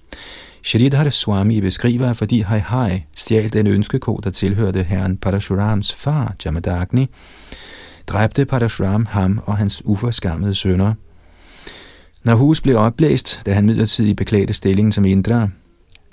[0.62, 6.34] Shridhar Swami beskriver, at fordi Hai Hai stjal den ønskeko, der tilhørte herren Parashurams far,
[6.44, 7.08] Jamadagni,
[8.06, 10.94] dræbte Parashuram ham og hans uforskammede sønner.
[12.24, 15.48] Når hus blev opblæst, da han midlertidigt beklædte stillingen som Indra,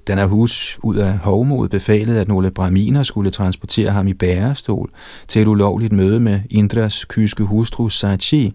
[0.07, 4.91] da hus ud af hovmod befalede, at nogle braminer skulle transportere ham i bærestol
[5.27, 8.53] til et ulovligt møde med Indras kyske hustru Sachi,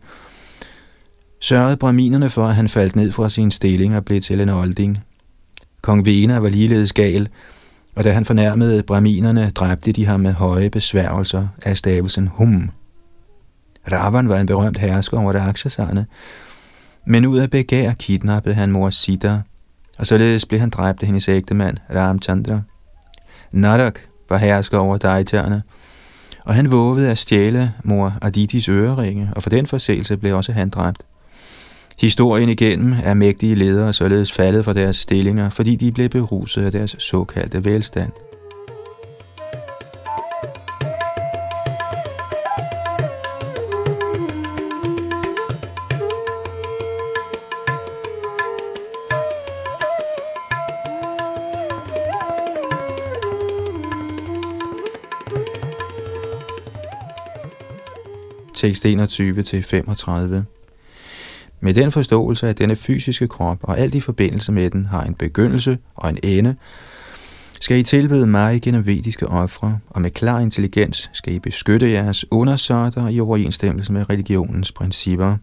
[1.41, 4.99] sørgede braminerne for, at han faldt ned fra sin stilling og blev til en olding.
[5.87, 7.29] Kong Vena var ligeledes gal,
[7.94, 12.70] og da han fornærmede braminerne, dræbte de ham med høje besværgelser af stavelsen hum.
[13.92, 16.07] Ravan var en berømt hersker over Rakshaserne,
[17.07, 19.40] men ud af begær kidnappede han mor Sita,
[19.99, 22.61] og således blev han dræbt af hendes ægtemand Ramchandra.
[23.53, 25.62] Narak var hersker over Daiterne,
[26.44, 30.68] og han vågede at stjæle mor Aditis øreringe, og for den forseelse blev også han
[30.68, 31.03] dræbt.
[32.01, 36.73] Historien igennem er mægtige ledere således faldet fra deres stillinger, fordi de blev beruset af
[36.73, 38.13] deres såkaldte velstand.
[58.55, 60.56] Tekst 21-35
[61.61, 65.14] med den forståelse, at denne fysiske krop og alt i forbindelse med den har en
[65.14, 66.57] begyndelse og en ende,
[67.61, 72.33] skal I tilbede mig gennem vediske ofre, og med klar intelligens skal I beskytte jeres
[72.33, 75.37] undersåtter i overensstemmelse med religionens principper.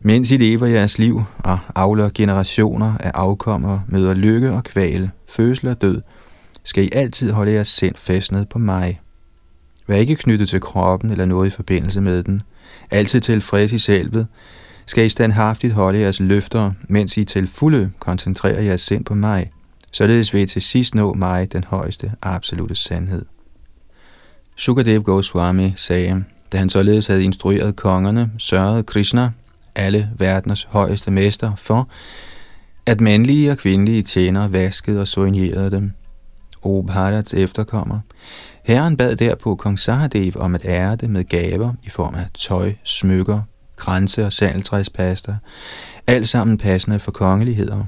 [0.00, 5.68] Mens I lever jeres liv og afler generationer af afkommer, møder lykke og kval, fødsel
[5.68, 6.00] og død,
[6.64, 9.00] skal I altid holde jeres sind fastnet på mig.
[9.86, 12.42] Vær ikke knyttet til kroppen eller noget i forbindelse med den.
[12.90, 14.26] Altid tilfreds i selvet,
[14.90, 19.50] skal I standhaftigt holde jeres løfter, mens I til fulde koncentrerer jeres sind på mig.
[19.90, 23.24] Således vil I til sidst nå mig, den højeste absolute sandhed.
[24.56, 29.30] Sukadev Goswami sagde, da han således havde instrueret kongerne, sørgede Krishna,
[29.74, 31.88] alle verdens højeste mester, for,
[32.86, 35.92] at mandlige og kvindelige tjenere vaskede og soignerede dem.
[36.62, 38.00] O Bharats efterkommer.
[38.64, 42.74] Herren bad derpå kong Sahadev om at ære det med gaver i form af tøj,
[42.84, 43.42] smykker,
[43.80, 45.36] kranse og sandeltræspasta,
[46.06, 47.84] alt sammen passende for kongeligheder.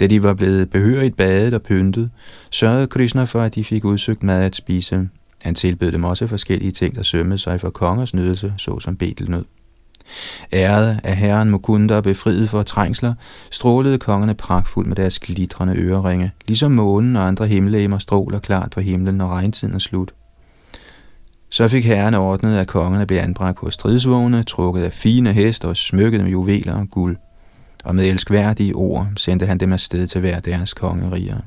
[0.00, 2.10] Da de var blevet behørigt badet og pyntet,
[2.50, 5.08] sørgede Krishna for, at de fik udsøgt mad at spise.
[5.42, 9.44] Han tilbød dem også forskellige ting, der sømmede sig for kongers nydelse, såsom betelnød.
[10.52, 13.14] Æret af herren Mukunda og befriet for trængsler,
[13.50, 18.80] strålede kongerne pragtfuldt med deres glitrende øreringe, ligesom månen og andre himmellegemer stråler klart på
[18.80, 20.12] himlen, når regntiden er slut.
[21.50, 25.76] Så fik herren ordnet, at kongerne blev anbragt på stridsvogne, trukket af fine heste og
[25.76, 27.16] smykket med juveler og guld.
[27.84, 31.38] Og med elskværdige ord sendte han dem afsted til hver deres kongeriger.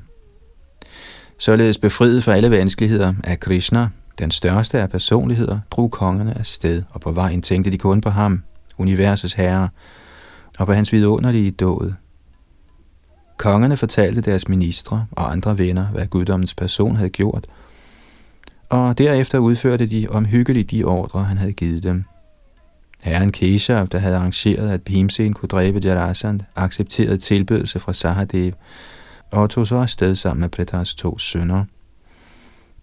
[1.40, 3.88] Således befriet for alle vanskeligheder af Krishna,
[4.20, 8.44] den største af personligheder, drog kongerne afsted, og på vejen tænkte de kun på ham,
[8.78, 9.70] universets herre,
[10.60, 11.94] og på hans vidunderlige dåd.
[13.38, 17.48] Kongerne fortalte deres ministre og andre venner, hvad guddommens person havde gjort,
[18.74, 22.04] og derefter udførte de omhyggeligt de ordre, han havde givet dem.
[23.02, 28.54] Herren Keshav, der havde arrangeret, at Bhimsen kunne dræbe Jarasand, accepterede tilbedelse fra Sahadev,
[29.32, 31.64] og tog så afsted sammen med Pritars to sønner.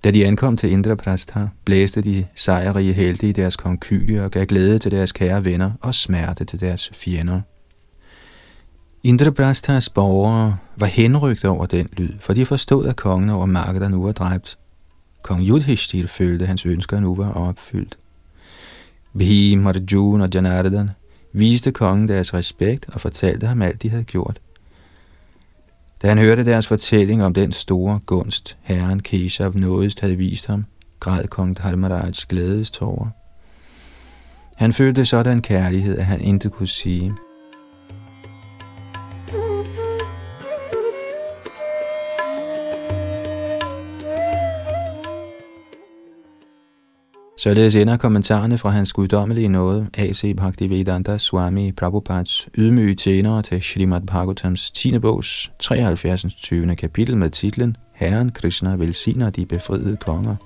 [0.04, 4.78] Da de ankom til Indraprastha, blæste de sejrige helte i deres konkylie og gav glæde
[4.78, 7.40] til deres kære venner og smerte til deres fjender.
[9.02, 14.02] Indraprasthas borgere var henrygt over den lyd, for de forstod, at kongen over markedet nu
[14.02, 14.59] var dræbt.
[15.22, 17.98] Kong Yudhishthir følte, at hans ønsker nu var opfyldt.
[19.18, 20.90] Bhim, Arjuna og Janardan
[21.32, 24.40] viste kongen deres respekt og fortalte ham alt, de havde gjort.
[26.02, 30.64] Da han hørte deres fortælling om den store gunst, herren Keshav nådest havde vist ham,
[31.00, 33.08] græd kong Dharmaraj glædestårer.
[34.56, 37.12] Han følte sådan kærlighed, at han intet kunne sige–
[47.42, 50.34] Således ender kommentarerne fra hans guddommelige nåde, A.C.
[50.36, 54.98] Bhaktivedanta Swami Prabhupads ydmyge tjenere til Srimad Bhagavatams 10.
[54.98, 56.34] bogs 73.
[56.34, 56.76] 20.
[56.76, 60.36] kapitel med titlen Herren Krishna velsigner de befriede konger.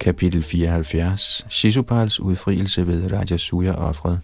[0.00, 4.20] Kapitel 74 Shishupals udfrielse ved Rajasuya-offret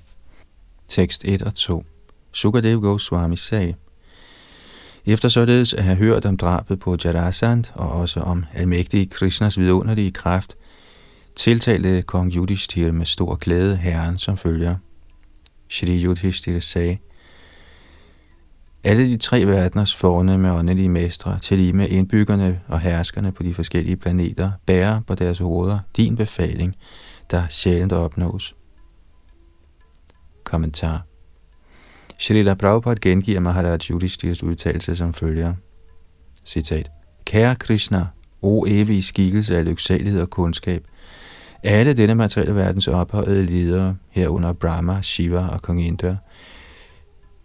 [0.88, 1.84] Tekst 1 og 2
[2.32, 3.74] Sukadev Goswami sagde,
[5.06, 10.10] efter således at have hørt om drabet på Jarasand og også om almægtige Krishnas vidunderlige
[10.10, 10.56] kraft,
[11.36, 14.76] tiltalte kong Yudhishthir med stor glæde herren som følger.
[15.68, 16.98] Shri Yudhishthir sagde,
[18.84, 23.96] alle de tre verdeners fornemme åndelige mestre, til med indbyggerne og herskerne på de forskellige
[23.96, 26.76] planeter, bærer på deres hoveder din befaling,
[27.30, 28.54] der sjældent opnås.
[30.44, 31.09] Kommentar
[32.20, 35.54] Srila Prabhupada gengiver Maharaj Yudhishthir's udtalelse som følger.
[36.46, 36.90] Citat.
[37.24, 38.06] Kære Krishna,
[38.42, 40.84] o evige skikkelse af lyksalighed og kundskab,
[41.62, 46.16] alle denne materielle verdens ophøjede ledere, herunder Brahma, Shiva og Kong Indra,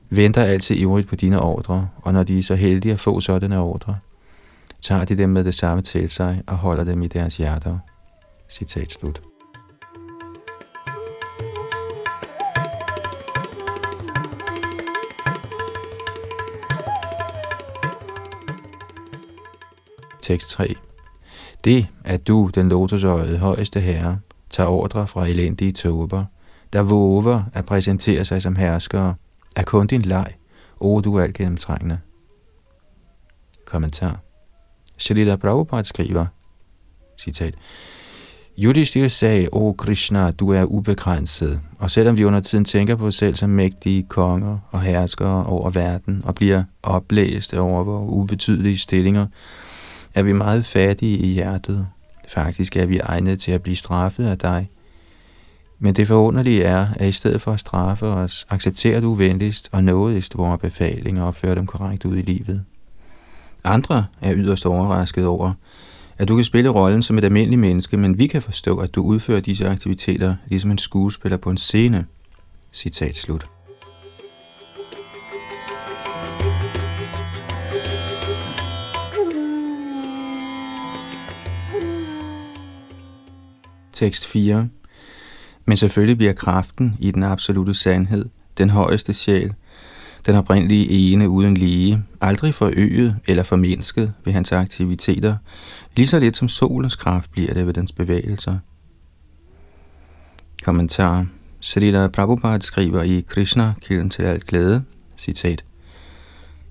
[0.09, 3.59] venter altid ivrigt på dine ordre, og når de er så heldige at få sådanne
[3.59, 3.97] ordre,
[4.81, 7.79] tager de dem med det samme til sig og holder dem i deres hjerter.
[8.49, 9.21] Citat slut.
[20.25, 20.75] Tekst 3.
[21.63, 26.25] Det, at du, den lotusøjede højeste herre, tager ordre fra elendige tober,
[26.73, 29.15] der våger at præsentere sig som herskere,
[29.55, 30.27] er kun din leg,
[30.79, 31.99] o du alt gennemtrængende.
[33.65, 34.19] Kommentar.
[34.97, 36.25] Shalila Prabhupada skriver,
[37.21, 37.55] citat,
[38.57, 43.15] Yudhishthir sagde, O Krishna, du er ubegrænset, og selvom vi under tiden tænker på os
[43.15, 49.25] selv som mægtige konger og herskere over verden, og bliver oplæst over vores ubetydelige stillinger,
[50.15, 51.87] er vi meget fattige i hjertet.
[52.29, 54.69] Faktisk er vi egnet til at blive straffet af dig.
[55.79, 59.83] Men det forunderlige er, at i stedet for at straffe os, accepterer du venligst og
[59.83, 62.63] nådigst vores befalinger og fører dem korrekt ud i livet.
[63.63, 65.53] Andre er yderst overrasket over,
[66.17, 69.03] at du kan spille rollen som et almindeligt menneske, men vi kan forstå, at du
[69.03, 72.05] udfører disse aktiviteter ligesom en skuespiller på en scene.
[72.73, 73.54] Citat slut.
[83.95, 84.67] Tekst 4.
[85.65, 88.25] Men selvfølgelig bliver kraften i den absolute sandhed,
[88.57, 89.53] den højeste sjæl,
[90.25, 95.37] den oprindelige ene uden lige, aldrig forøget eller formindsket ved hans aktiviteter,
[95.95, 98.57] lige så lidt som solens kraft bliver det ved dens bevægelser.
[100.63, 101.25] Kommentar.
[101.59, 104.83] Srila Prabhupada skriver i Krishna, kilden til alt glæde,
[105.17, 105.63] citat,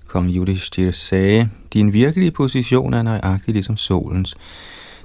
[0.07, 4.35] Kong Yudhishthir sagde, din virkelige position er nøjagtig ligesom solens,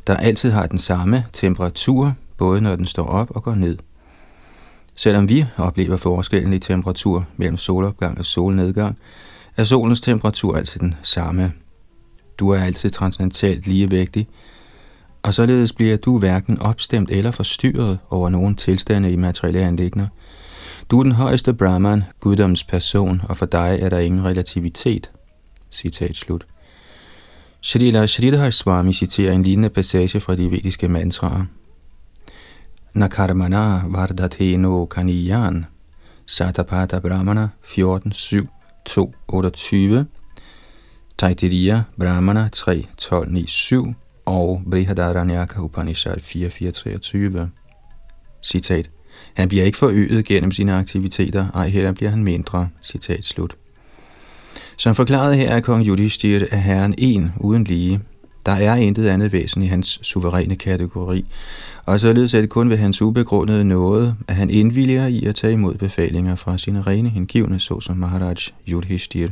[0.07, 3.77] der altid har den samme temperatur, både når den står op og går ned.
[4.97, 8.99] Selvom vi oplever forskellen i temperatur mellem solopgang og solnedgang,
[9.57, 11.53] er solens temperatur altid den samme.
[12.39, 14.29] Du er altid transcendentalt ligevægtig,
[15.23, 20.07] og således bliver du hverken opstemt eller forstyrret over nogen tilstande i materielle anlægner.
[20.91, 25.11] Du er den højeste Brahman, guddoms person, og for dig er der ingen relativitet.
[25.71, 26.47] Citat slut.
[27.63, 31.45] Srila Sridhar Swami citerer en lignende passage fra de vediske mantraer.
[32.95, 35.67] Nakarmana Vardate Kaniyan
[36.27, 38.49] Satapata Brahmana 14, 7,
[38.85, 40.07] 2, 28
[41.19, 43.95] Taitiriya Brahmana 3, 12, 9, 7
[44.25, 47.51] og Brihadaranyaka Upanishad 4, 4, 23
[48.43, 48.91] Citat
[49.35, 52.69] Han bliver ikke forøget gennem sine aktiviteter, ej heller bliver han mindre.
[52.83, 53.60] Citat slut.
[54.81, 58.01] Som forklaret her er kong Yudhishthir af herren en uden lige.
[58.47, 61.25] Der er intet andet væsen i hans suveræne kategori,
[61.87, 65.53] og således er det kun ved hans ubegrundede noget, at han indvilliger i at tage
[65.53, 68.35] imod befalinger fra sine rene hengivne, såsom Maharaj
[68.69, 69.29] Yudhishthir.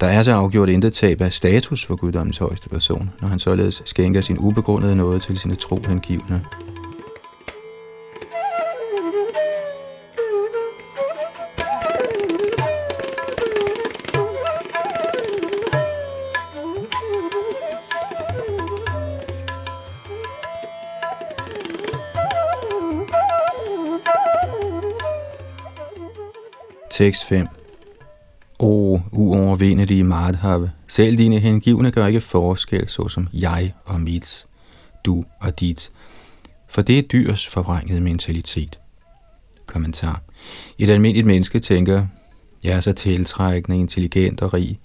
[0.00, 3.82] Der er så afgjort intet tab af status for guddommens højeste person, når han således
[3.84, 6.44] skænker sin ubegrundede noget til sine tro hengivne.
[26.96, 27.46] Tekst 5
[28.58, 34.46] O uovervindelige Madhav, selv dine hengivne gør ikke forskel, såsom jeg og mit,
[35.04, 35.90] du og dit,
[36.68, 38.78] for det er dyrs forvrængede mentalitet.
[39.66, 40.22] Kommentar.
[40.78, 42.06] Et almindeligt menneske tænker,
[42.64, 44.78] jeg er så tiltrækkende, intelligent og rig,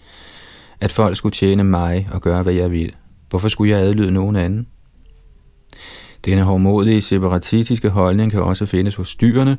[0.79, 2.95] at folk skulle tjene mig og gøre, hvad jeg vil.
[3.29, 4.67] Hvorfor skulle jeg adlyde nogen anden?
[6.25, 9.57] Denne hårdmodige separatistiske holdning kan også findes hos dyrene,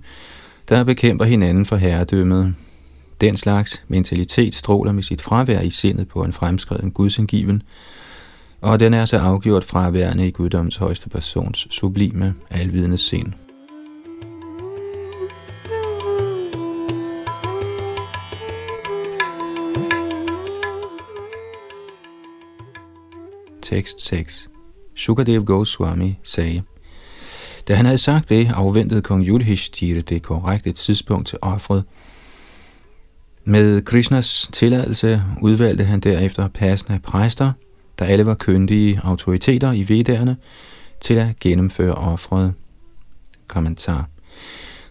[0.70, 2.54] der bekæmper hinanden for herredømmet.
[3.20, 7.62] Den slags mentalitet stråler med sit fravær i sindet på en fremskreden gudsengiven,
[8.60, 13.32] og den er så afgjort fraværende i guddoms højeste persons sublime, alvidende sind.
[23.62, 24.48] Tekst 6
[24.96, 26.62] Sukadev Goswami sagde,
[27.70, 31.84] da han havde sagt det, afventede kong Yudhishthira det korrekte tidspunkt til offret.
[33.44, 37.52] Med Krishnas tilladelse udvalgte han derefter passende præster,
[37.98, 40.36] der alle var køndige autoriteter i vedderne,
[41.00, 42.54] til at gennemføre offret.
[43.48, 44.08] Kommentar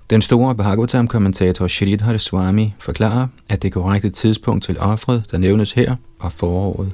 [0.09, 5.95] den store Bhagavatam-kommentator Shridhar Swami forklarer, at det korrekte tidspunkt til offret, der nævnes her,
[6.21, 6.91] var foråret.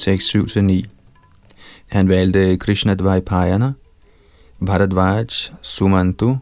[0.00, 0.84] Tekst 7-9.
[1.88, 3.72] Han valgte Krishna Dvajpayana,
[4.66, 5.24] Bharadvaj,
[5.62, 6.36] Sumantu,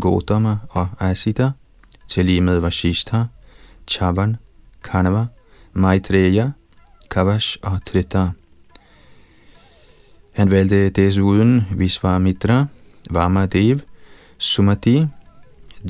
[0.00, 1.50] Gotama og Asita,
[2.08, 3.24] til lige med Vashishta,
[3.86, 4.36] Chavan,
[4.84, 5.26] Kanava,
[5.72, 6.50] Maitreya,
[7.10, 8.28] Kavash og Trita.
[10.32, 12.66] Han valgte desuden Visvamitra,
[13.10, 13.80] Vamadev,
[14.38, 15.06] Sumati,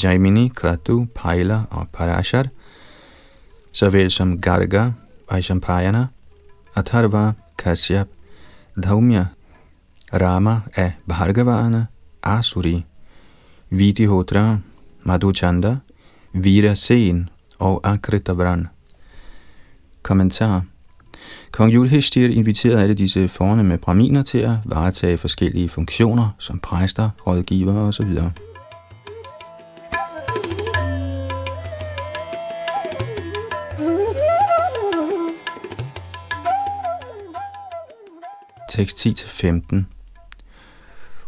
[0.02, 2.46] Jaimini, Kratu, Paila og Parashar,
[3.72, 4.90] såvel som Garga,
[5.30, 6.06] Vaishampayana,
[6.78, 8.08] Atharva, Kashyap,
[8.82, 9.26] Dhaumya,
[10.12, 11.86] Rama af Bhargavana,
[12.22, 12.84] Asuri,
[13.70, 14.58] Vidihotra,
[15.02, 15.76] Madhuchanda,
[16.32, 18.68] Vira Sen og Akritavran.
[20.02, 20.62] Kommentar
[21.52, 27.76] Kong Yudhishthir inviterede alle disse fornemme braminer til at varetage forskellige funktioner som præster, rådgivere
[27.76, 28.08] osv.
[38.78, 39.76] tekst 10-15.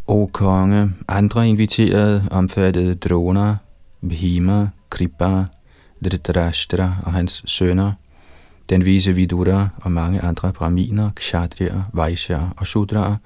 [0.06, 3.56] O konge, andre inviterede omfattede Drona,
[4.08, 5.44] Bhima, Kripa,
[6.04, 7.92] Dhritarashtra og hans sønner,
[8.68, 13.16] den vise Vidura og mange andre braminer, kshatriyer, vaishyaer og shudraer,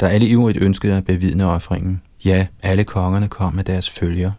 [0.00, 2.02] der alle ivrigt ønskede at bevidne offringen.
[2.24, 4.32] Ja, alle kongerne kom med deres følger.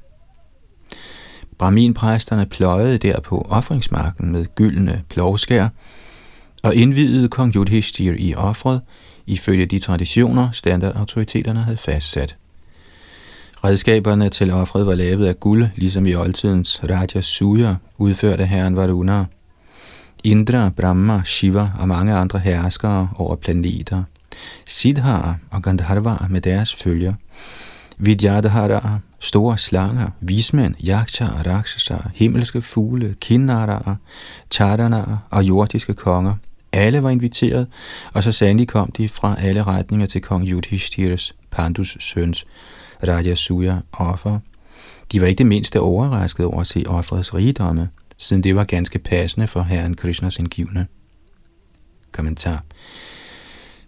[1.58, 5.68] Brahminpræsterne pløjede derpå offringsmarken med gyldne plovskær
[6.64, 8.82] og indvidede kong Yudhishthir i offret,
[9.28, 12.38] ifølge de traditioner, standardautoriteterne havde fastsat.
[13.64, 18.76] Redskaberne til offret var lavet af guld, ligesom i oldtidens Raja Suya, udført af herren
[18.76, 19.26] Varuna.
[20.24, 24.04] Indra, Brahma, Shiva og mange andre herskere over planeter.
[24.66, 27.14] Siddhar og Gandharva med deres følger.
[27.98, 33.96] Vidyadhara, store slanger, vismænd, yakshar, rakshasa, himmelske fugle, kinnaraer,
[34.52, 36.36] charanar og jordiske konger.
[36.74, 37.68] Alle var inviteret,
[38.14, 42.46] og så sandelig kom de fra alle retninger til kong Yudhishthires, Pandus søns,
[43.08, 44.40] Rajasuya offer.
[45.12, 49.00] De var ikke det mindste overrasket over at se offerets rigdomme, siden det var ganske
[49.00, 50.86] passende for herren Krishnas indgivende.
[52.12, 52.64] Kommentar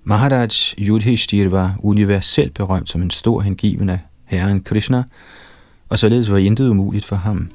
[0.03, 5.03] Maharaj Yudhishthir var universelt berømt som en stor hengiven af herren Krishna,
[5.89, 7.51] og således var intet umuligt for ham.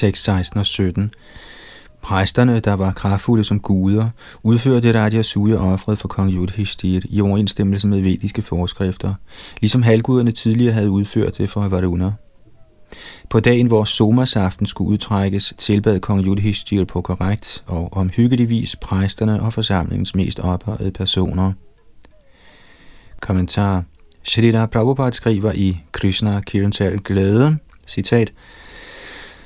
[0.00, 1.10] Tekst 16 og 17
[2.02, 4.08] Præsterne, der var kraftfulde som guder,
[4.42, 9.14] udførte Raja Suya offret for kong Yudhishthir i overensstemmelse med vediske forskrifter,
[9.60, 12.12] ligesom halvguderne tidligere havde udført det for Varuna.
[13.30, 19.42] På dagen, hvor somasaften skulle udtrækkes, tilbad kong Yudhishthir på korrekt og omhyggelig vis præsterne
[19.42, 21.52] og forsamlingens mest ophøjede personer.
[23.20, 23.84] Kommentar
[24.24, 28.32] Shrita Prabhupada skriver i Krishna Kirantal Glæde, citat,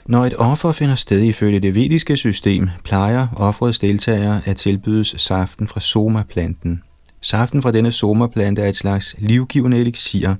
[0.06, 5.68] når et offer finder sted ifølge det vediske system, plejer offerets deltagere at tilbydes saften
[5.68, 6.82] fra somaplanten.
[7.20, 10.34] Saften fra denne somaplante er et slags livgivende elixir.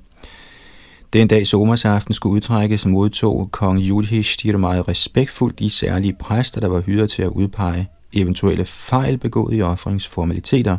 [1.13, 6.81] Den dag somersaften skulle udtrækkes, modtog kong Yudhishthira meget respektfuldt de særlige præster, der var
[6.81, 10.77] hyret til at udpege eventuelle fejl begået i offringsformaliteter.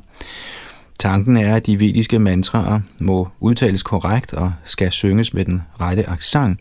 [0.99, 6.09] Tanken er, at de vediske mantraer må udtales korrekt og skal synges med den rette
[6.09, 6.59] accent.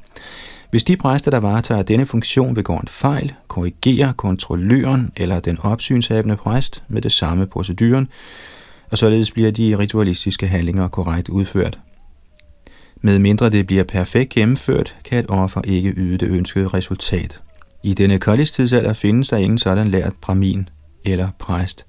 [0.74, 6.36] Hvis de præster, der varetager denne funktion, begår en fejl, korrigerer kontrolløren eller den opsynshavende
[6.36, 8.08] præst med det samme proceduren,
[8.90, 11.78] og således bliver de ritualistiske handlinger korrekt udført.
[13.02, 17.40] Med mindre det bliver perfekt gennemført, kan et offer ikke yde det ønskede resultat.
[17.82, 20.68] I denne koldistidsalder findes der ingen sådan lært bramin
[21.04, 21.86] eller præst.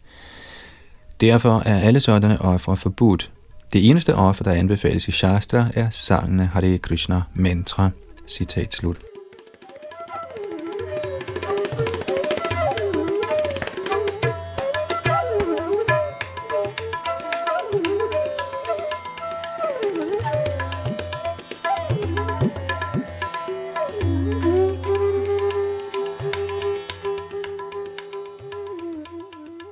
[1.21, 3.31] Derfor er alle sådanne ofre forbudt.
[3.73, 7.89] Det eneste offer, der anbefales i Shastra, er sangene Hare Krishna mantra.
[8.27, 8.97] Citat slut.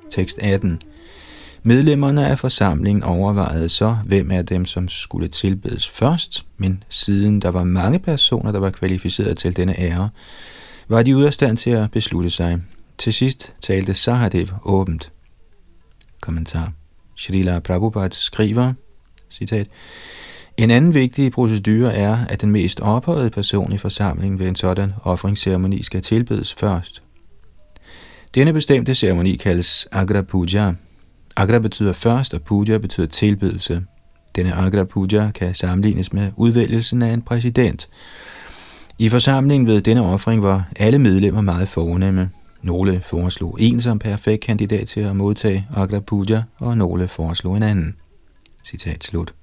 [0.10, 0.80] Tekst 18
[1.66, 7.50] Medlemmerne af forsamlingen overvejede så, hvem af dem, som skulle tilbedes først, men siden der
[7.50, 10.10] var mange personer, der var kvalificeret til denne ære,
[10.88, 12.62] var de ude af stand til at beslutte sig.
[12.98, 15.12] Til sidst talte Sahadev åbent.
[16.22, 16.72] Kommentar.
[17.16, 18.74] Srila Prabhupada skriver,
[19.30, 19.68] citat,
[20.58, 24.94] en anden vigtig procedure er, at den mest ophøjede person i forsamlingen ved en sådan
[25.04, 27.04] offringsceremoni skal tilbedes først.
[28.36, 30.74] Denne bestemte ceremoni kaldes Agra Puja,
[31.36, 33.84] Agra betyder først, og puja betyder tilbedelse.
[34.36, 37.90] Denne Agra Puja kan sammenlignes med udvælgelsen af en præsident.
[39.00, 42.30] I forsamlingen ved denne offring var alle medlemmer meget fornemme.
[42.62, 47.64] Nogle foreslog en som perfekt kandidat til at modtage Agra Puja, og nogle foreslog en
[47.64, 47.96] anden.
[48.66, 49.34] Citat slut.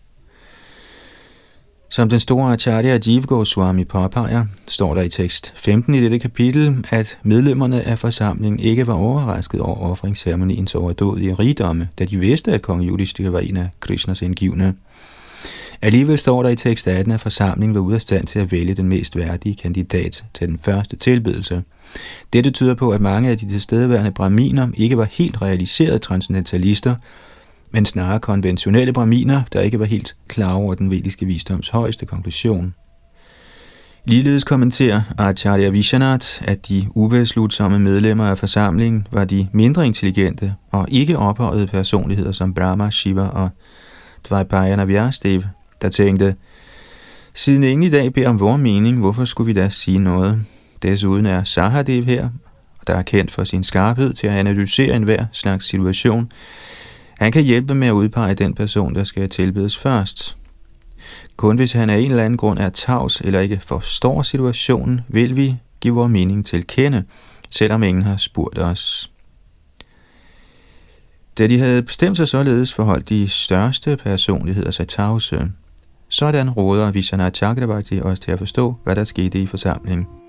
[1.93, 6.87] Som den store Acharya Jivgo Goswami påpeger, står der i tekst 15 i dette kapitel,
[6.91, 12.63] at medlemmerne af forsamlingen ikke var overrasket over offringsceremoniens overdådige rigdomme, da de vidste, at
[12.63, 14.75] kong Yudhishthira var en af Krishnas indgivende.
[15.83, 18.75] Alligevel står der i tekst 18, at forsamlingen var ude af stand til at vælge
[18.75, 21.63] den mest værdige kandidat til den første tilbedelse.
[22.33, 26.95] Dette tyder på, at mange af de tilstedeværende braminer ikke var helt realiserede transcendentalister,
[27.73, 32.75] men snarere konventionelle braminer, der ikke var helt klar over den vediske visdoms højeste konklusion.
[34.05, 40.87] Ligeledes kommenterer Acharya Vishanath, at de ubeslutsomme medlemmer af forsamlingen var de mindre intelligente og
[40.91, 43.49] ikke ophøjede personligheder som Brahma, Shiva og
[44.29, 45.43] Dvajpayana Vyastev,
[45.83, 46.35] der tænkte,
[47.35, 50.45] siden ingen i dag beder om vores mening, hvorfor skulle vi da sige noget?
[50.83, 52.29] Desuden er Sahadev her,
[52.87, 56.29] der er kendt for sin skarphed til at analysere enhver slags situation,
[57.21, 60.37] han kan hjælpe med at udpege den person, der skal tilbedes først.
[61.37, 65.37] Kun hvis han af en eller anden grund er tavs eller ikke forstår situationen, vil
[65.37, 67.05] vi give vores mening til kende,
[67.51, 69.11] selvom ingen har spurgt os.
[71.39, 75.53] Da de havde bestemt sig således, forholdt de største personligheder sig tavse.
[76.09, 80.20] Sådan råder Vishana Chakravarti også til at forstå, hvad der skete i forsamlingen.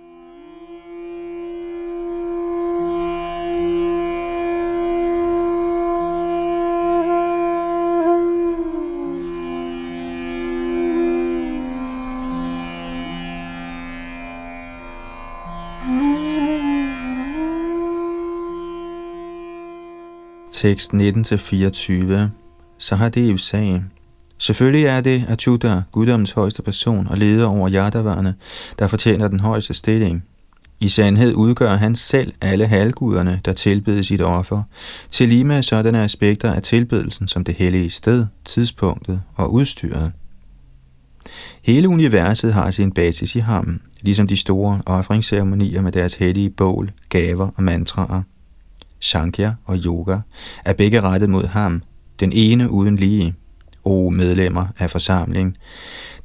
[20.62, 22.14] Tekst 19-24.
[22.78, 23.84] Sahadev sagde,
[24.38, 28.36] Selvfølgelig er det Achyuta, guddommens højeste person og leder over Yadavarne,
[28.80, 30.24] der fortjener den højeste stilling.
[30.80, 34.64] I sandhed udgør han selv alle halvguderne, der tilbedes sit offer,
[35.10, 40.12] til lige med sådanne aspekter af tilbedelsen som det hellige sted, tidspunktet og udstyret.
[41.62, 46.92] Hele universet har sin basis i ham, ligesom de store offringsceremonier med deres hellige bål,
[47.10, 48.22] gaver og mantraer.
[49.02, 50.18] Shankya og yoga
[50.66, 51.84] er begge rettet mod ham,
[52.20, 53.36] den ene uden lige.
[53.84, 55.58] O medlemmer af forsamling,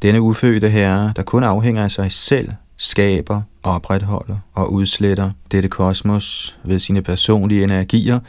[0.03, 6.59] denne ufødte herre, der kun afhænger af sig selv, skaber, opretholder og udsletter dette kosmos
[6.64, 8.20] ved sine personlige energier,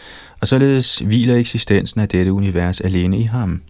[0.41, 3.61] og således hviler eksistensen af dette univers alene i ham.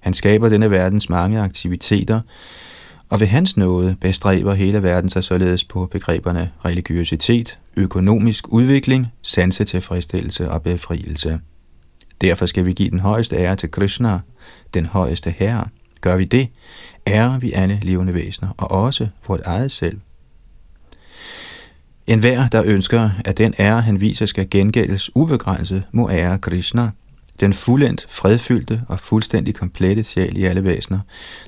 [0.00, 2.20] Han skaber denne verdens mange aktiviteter,
[3.10, 10.50] og ved hans nåde bestræber hele verden sig således på begreberne religiøsitet, økonomisk udvikling, sansetilfredsstillelse
[10.50, 11.40] og befrielse.
[12.20, 14.18] Derfor skal vi give den højeste ære til Krishna,
[14.74, 15.64] den højeste herre.
[16.00, 16.48] Gør vi det,
[17.06, 20.00] ærer vi alle levende væsener, og også vort eget selv.
[22.06, 26.90] En hver, der ønsker, at den ære, han viser, skal gengældes ubegrænset, må ære Krishna,
[27.40, 31.00] den fuldendt, fredfyldte og fuldstændig komplette sjæl i alle væsener,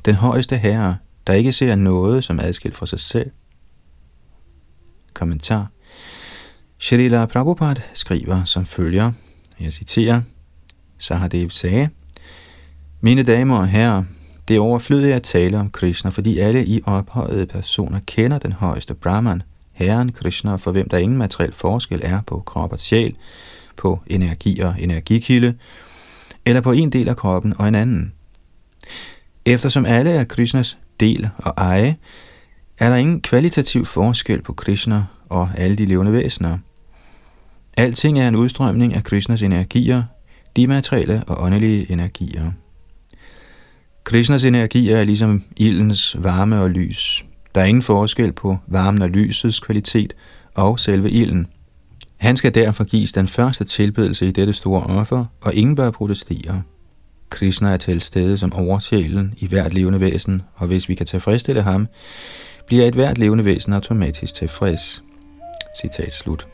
[0.05, 0.97] den højeste herre,
[1.27, 3.31] der ikke ser noget som adskilt fra sig selv.
[5.15, 5.67] Kommentar
[6.79, 9.13] Shrila Prabhupada skriver som følger,
[9.61, 10.23] jeg citerer,
[10.99, 11.89] Sahadev sagde,
[13.01, 14.03] Mine damer og herrer,
[14.49, 18.95] det er overflødigt at tale om Krishna, fordi alle i ophøjede personer kender den højeste
[18.95, 19.43] Brahman,
[19.73, 23.17] Herren Krishna, for hvem der ingen materiel forskel er på krop og sjæl,
[23.77, 25.55] på energi og energikilde,
[26.45, 28.13] eller på en del af kroppen og en anden.
[29.45, 31.97] Eftersom alle er Krishnas del og eje,
[32.79, 36.59] er der ingen kvalitativ forskel på Krishna og alle de levende væsener.
[37.77, 40.03] Alting er en udstrømning af Krishnas energier,
[40.57, 42.51] de materielle og åndelige energier.
[44.05, 47.25] Krishnas energier er ligesom ildens varme og lys.
[47.55, 50.15] Der er ingen forskel på varmen og lysets kvalitet
[50.55, 51.47] og selve ilden.
[52.17, 56.63] Han skal derfor gives den første tilbedelse i dette store offer, og ingen bør protestere.
[57.31, 61.63] Krishna er til stede som oversjælen i hvert levende væsen, og hvis vi kan tilfredsstille
[61.63, 61.89] ham,
[62.67, 65.03] bliver et hvert levende væsen automatisk tilfreds.
[65.81, 66.49] Citat slut.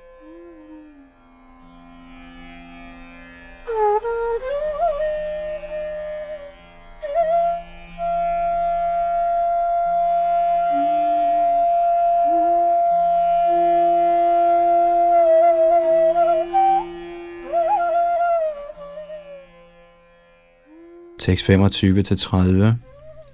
[21.27, 22.65] Tekst 25-30.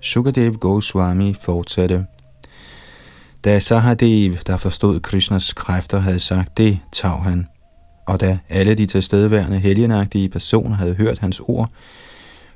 [0.01, 2.07] Sukadev Goswami fortsatte.
[3.45, 7.47] Da Sahadev, der forstod Krishnas kræfter, havde sagt det, tag han.
[8.07, 11.71] Og da alle de tilstedeværende helgenagtige personer havde hørt hans ord,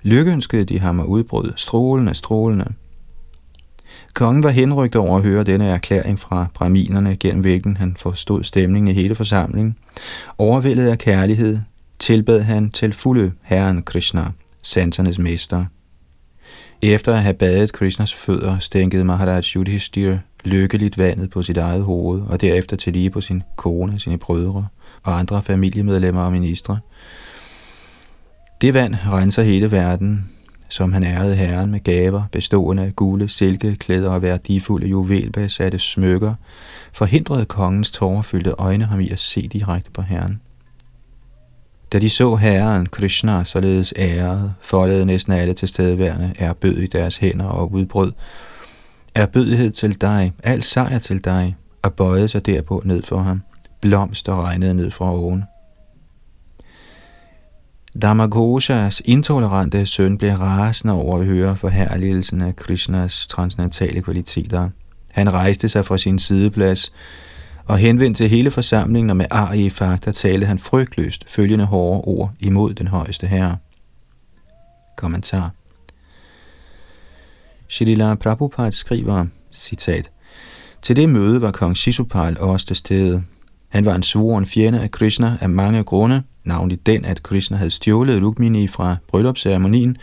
[0.03, 2.73] lykkeønskede de ham at udbryde strålende, strålende.
[4.15, 8.89] Kongen var henrygt over at høre denne erklæring fra braminerne, gennem hvilken han forstod stemningen
[8.89, 9.77] i hele forsamlingen.
[10.39, 11.59] Overvældet af kærlighed,
[11.99, 14.25] tilbad han til fulde Herren Krishna
[14.67, 15.65] sansernes mester.
[16.83, 22.23] Efter at have badet Krishnas fødder, stænkede Maharaj Yudhishthir lykkeligt vandet på sit eget hoved,
[22.23, 24.67] og derefter til lige på sin kone, sine brødre
[25.03, 26.79] og andre familiemedlemmer og ministre.
[28.61, 30.31] Det vand renser hele verden,
[30.69, 36.35] som han ærede herren med gaver, bestående af gule silkeklæder og værdifulde juvelbesatte smykker,
[36.93, 40.41] forhindrede kongens tårerfyldte øjne ham i at se direkte på herren.
[41.93, 47.47] Da de så herren Krishna således æret, foldede næsten alle tilstedeværende erbød i deres hænder
[47.47, 48.13] og udbrød.
[49.15, 53.43] Erbødighed til dig, al sejr til dig, og bøjede sig derpå ned for ham.
[53.81, 55.45] Blomster regnede ned fra oven.
[58.03, 64.71] Damagoshas intolerante søn blev rasende over at høre forherligelsen af Krishnas transcendentale kvaliteter.
[65.13, 66.93] Han rejste sig fra sin sideplads,
[67.67, 72.01] og henvendt til hele forsamlingen og med ar i fakta talte han frygtløst følgende hårde
[72.05, 73.57] ord imod den højeste herre.
[74.97, 75.51] Kommentar
[77.69, 80.11] Shalila Prabhupada skriver, citat,
[80.83, 83.23] Til det møde var kong Shishupal også til stede.
[83.69, 87.71] Han var en svoren fjende af Krishna af mange grunde, navnlig den, at Krishna havde
[87.71, 89.97] stjålet Rukmini fra bryllupsceremonien,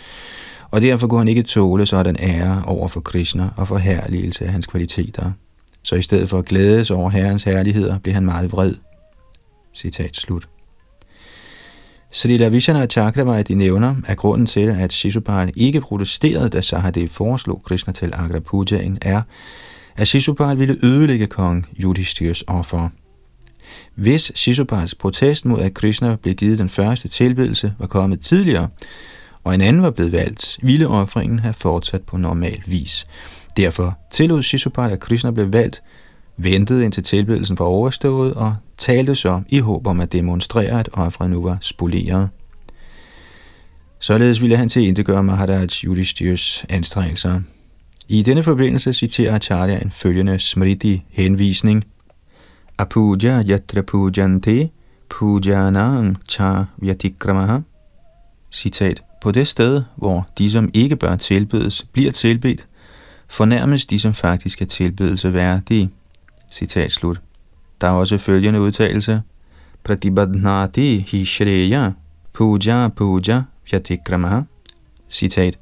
[0.72, 4.68] og derfor kunne han ikke tåle sådan ære over for Krishna og forherligelse af hans
[4.68, 5.32] kvaliteter
[5.84, 8.74] så i stedet for at glædes over Herrens herligheder, blev han meget vred.
[9.76, 10.48] Citat slut.
[12.12, 17.62] Srila Vishana Chakravarti de nævner, at grunden til, at Shishupal ikke protesterede, da Sahadev foreslog
[17.66, 19.22] Krishna til Agra Pujaen, er,
[19.96, 22.90] at Shishupal ville ødelægge kong Yudhishthir's offer.
[23.96, 28.70] Hvis Shishupals protest mod, at Krishna blev givet den første tilbedelse, var kommet tidligere,
[29.44, 33.08] og en anden var blevet valgt, ville offringen have fortsat på normal vis.
[33.58, 35.84] Derfor tillod Shishupal, at Krishna blev valgt,
[36.38, 41.30] ventede indtil tilbedelsen var overstået og talte så i håb om at demonstrere, at offret
[41.30, 42.30] nu var spoleret.
[44.00, 47.42] Således ville han til indegøre Maharaj Yudhishthir's anstrengelser.
[48.08, 51.86] I denne forbindelse citerer Acharya en følgende smriti henvisning.
[52.78, 54.70] Apuja yatra pujante
[55.10, 57.60] pujanam cha vyatikramaha.
[58.52, 59.04] Citat.
[59.22, 62.68] På det sted, hvor de, som ikke bør tilbedes, bliver tilbedt,
[63.34, 65.90] fornærmes de, som faktisk er tilbedelse værdige.
[66.52, 67.22] Citat slut.
[67.82, 69.22] Der er også følgende udtalelse.
[69.84, 71.92] Pratibadhnati hi shreya
[72.34, 74.42] puja puja vyatikramaha.
[75.10, 75.60] Citat.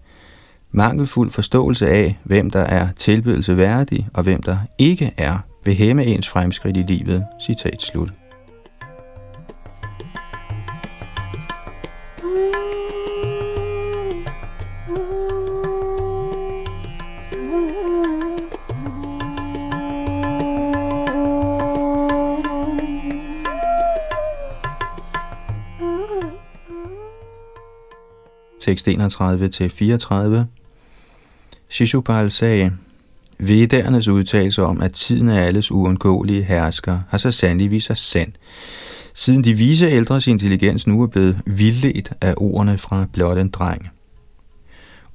[0.71, 6.05] Mangelfuld forståelse af, hvem der er tilbedelse værdig, og hvem der ikke er, vil hæmme
[6.05, 7.25] ens fremskridt i livet.
[7.45, 8.20] Citat slut.
[28.67, 30.45] 31-34.
[31.69, 32.71] Shishupal sagde,
[33.39, 38.31] Vedernes udtalelse om, at tiden er alles uundgåelige hersker, har så sandelig vist sig sand,
[39.13, 43.89] siden de vise ældres intelligens nu er blevet vildledt af ordene fra blot en dreng.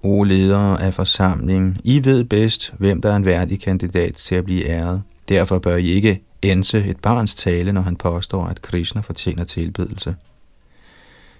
[0.03, 4.45] O ledere af forsamlingen, I ved bedst, hvem der er en værdig kandidat til at
[4.45, 5.03] blive æret.
[5.29, 10.15] Derfor bør I ikke ense et barns tale, når han påstår, at Krishna fortjener tilbedelse.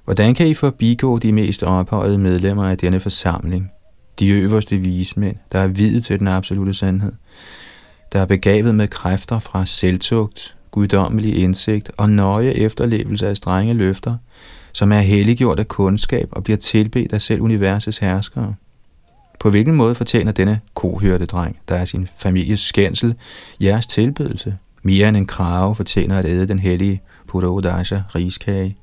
[0.07, 3.71] Hvordan kan I forbigå de mest ophøjede medlemmer af denne forsamling?
[4.19, 7.13] De øverste vismænd, der er videt til den absolute sandhed,
[8.13, 14.17] der er begavet med kræfter fra selvtugt, guddommelig indsigt og nøje efterlevelse af strenge løfter,
[14.73, 18.55] som er helliggjort af kundskab og bliver tilbedt af selv universets herskere.
[19.41, 23.15] På hvilken måde fortjener denne kohørte dreng, der er sin families skændsel,
[23.61, 24.57] jeres tilbedelse?
[24.83, 28.77] Mere end en krave fortjener at æde den hellige Purodasha riskage.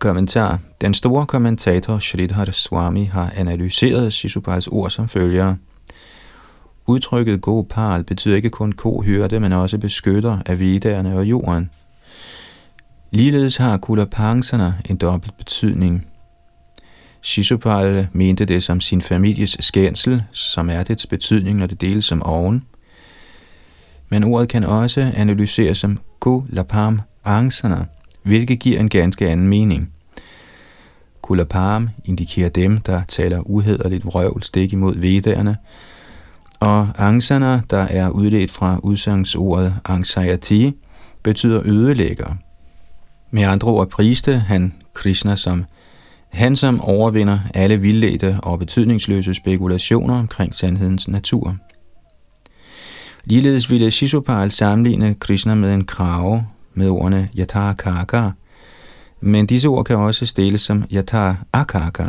[0.00, 0.58] Kommentar.
[0.80, 5.54] Den store kommentator Sridhar Swami har analyseret Shishupals ord som følger.
[6.86, 11.70] Udtrykket Gopal betyder ikke kun kohørte, men også beskytter af vedderne og jorden.
[13.10, 16.06] Ligeledes har kulapangserne en dobbelt betydning.
[17.22, 22.22] Shishupal mente det som sin families skændsel, som er dets betydning, når det deles som
[22.22, 22.64] oven.
[24.08, 27.86] Men ordet kan også analyseres som Kulapam angserne–
[28.22, 29.92] hvilket giver en ganske anden mening.
[31.22, 35.56] Kulapam indikerer dem, der taler uhederligt vrøvl stik imod vedderne,
[36.60, 40.70] og angsana, der er udledt fra udsangsordet anxiety,
[41.22, 42.34] betyder ødelægger.
[43.30, 45.64] Med andre ord priste han Krishna som
[46.28, 51.56] han, som overvinder alle vildledte og betydningsløse spekulationer omkring sandhedens natur.
[53.24, 58.30] Ligeledes ville Shishupal sammenligne Krishna med en krave, med ordene yata kaka,
[59.20, 62.04] men disse ord kan også stilles som yata akaka.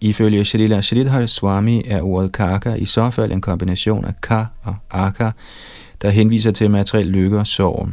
[0.00, 4.76] Ifølge Shrila Sridhar Swami er ordet kaka i så fald en kombination af ka og
[4.90, 5.30] aka,
[6.02, 7.88] der henviser til materiel lykke og sorg.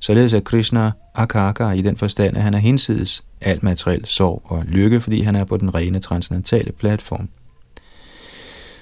[0.00, 4.64] Således er Krishna akaka i den forstand, at han er hinsides alt materiel sorg og
[4.64, 7.28] lykke, fordi han er på den rene transcendentale platform.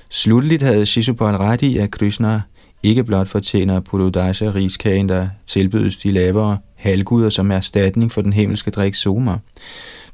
[0.09, 2.41] Slutteligt havde Shishupal ret i, at Krishna
[2.83, 8.71] ikke blot fortjener Purudasha riskagen, der tilbydes de lavere halvguder som erstatning for den himmelske
[8.71, 9.39] drik Soma.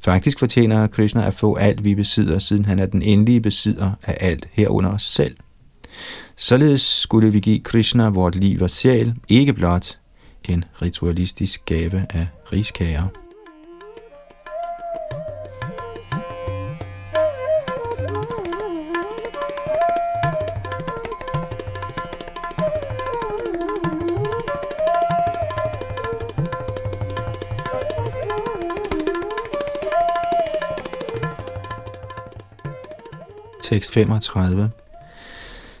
[0.03, 4.17] Faktisk fortjener Krishna at få alt, vi besidder, siden han er den endelige besidder af
[4.19, 5.35] alt herunder os selv.
[6.35, 9.97] Således skulle vi give Krishna vort liv og sjæl, ikke blot
[10.43, 13.26] en ritualistisk gave af riskager.
[33.85, 34.69] 35.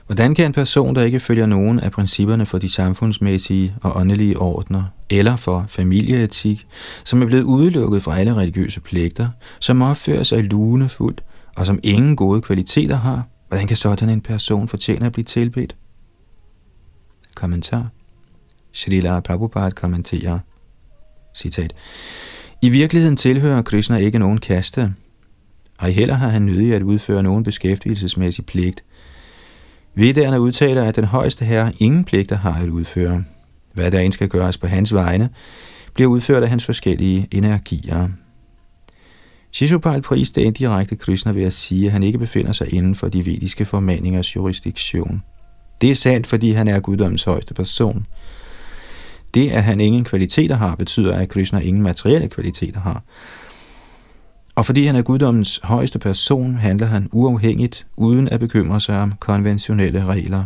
[0.05, 4.37] Hvordan kan en person, der ikke følger nogen af principperne for de samfundsmæssige og åndelige
[4.37, 6.67] ordner, eller for familieetik,
[7.03, 9.29] som er blevet udelukket fra alle religiøse pligter,
[9.59, 11.23] som opfører sig lunefuldt
[11.55, 15.75] og som ingen gode kvaliteter har, hvordan kan sådan en person fortjene at blive tilbedt?
[17.35, 17.87] Kommentar.
[18.73, 20.39] Srila Prabhupada kommenterer,
[21.35, 21.73] citat,
[22.61, 24.93] I virkeligheden tilhører Krishna ikke nogen kaste,
[25.79, 28.83] ej heller har han nødig at udføre nogen beskæftigelsesmæssig pligt.
[29.95, 33.23] Vedderne udtaler, at den højeste herre ingen pligter har at udføre.
[33.73, 35.29] Hvad der end skal gøres på hans vegne,
[35.93, 38.07] bliver udført af hans forskellige energier.
[39.51, 43.25] Shishupal priste indirekte Krishna ved at sige, at han ikke befinder sig inden for de
[43.25, 45.23] vediske formaningers jurisdiktion.
[45.81, 48.05] Det er sandt, fordi han er guddommens højeste person.
[49.33, 53.03] Det, at han ingen kvaliteter har, betyder, at Krishna ingen materielle kvaliteter har.
[54.57, 59.11] Og fordi han er guddommens højeste person, handler han uafhængigt, uden at bekymre sig om
[59.19, 60.45] konventionelle regler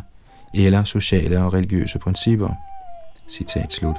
[0.53, 2.49] eller sociale og religiøse principper.
[3.29, 3.95] Citat slut.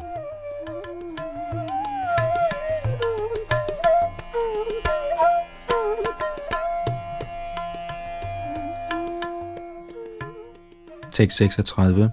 [11.13, 12.11] Tekst 36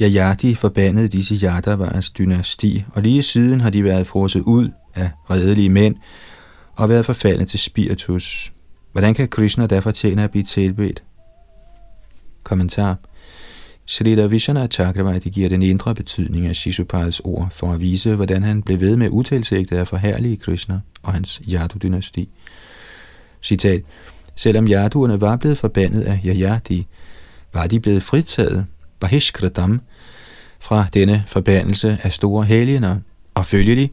[0.00, 5.70] Yajati forbandede disse Yadavas dynasti, og lige siden har de været frosset ud af redelige
[5.70, 5.96] mænd
[6.76, 8.52] og været forfaldet til spiritus.
[8.92, 11.02] Hvordan kan Krishna derfor tjene at blive tilbedt?
[12.42, 12.98] Kommentar
[13.86, 18.62] Shrita Vishana Chakravarti giver den indre betydning af Shishupals ord for at vise, hvordan han
[18.62, 22.28] blev ved med utilsigtet at forherlige Krishna og hans Yadu-dynasti.
[23.42, 23.82] Citat
[24.36, 26.86] Selvom Yaduerne var blevet forbandet af Yayati,
[27.54, 28.66] var de blevet fritaget,
[29.00, 29.80] Bahishkratam,
[30.60, 33.00] fra denne forbandelse af store helgener,
[33.34, 33.92] og følgelig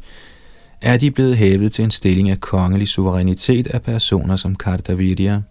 [0.82, 5.42] er de blevet hævet til en stilling af kongelig suverænitet af personer som Kartavirya.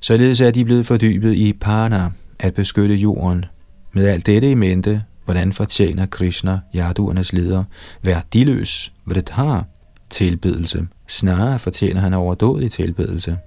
[0.00, 3.44] Således er de blevet fordybet i Parna, at beskytte jorden.
[3.92, 7.64] Med alt dette i mente, hvordan fortjener Krishna, Yaduernes leder,
[8.02, 8.92] værdiløs,
[9.30, 9.66] har
[10.10, 10.86] tilbedelse.
[11.08, 13.38] Snarere fortjener han overdådig tilbedelse.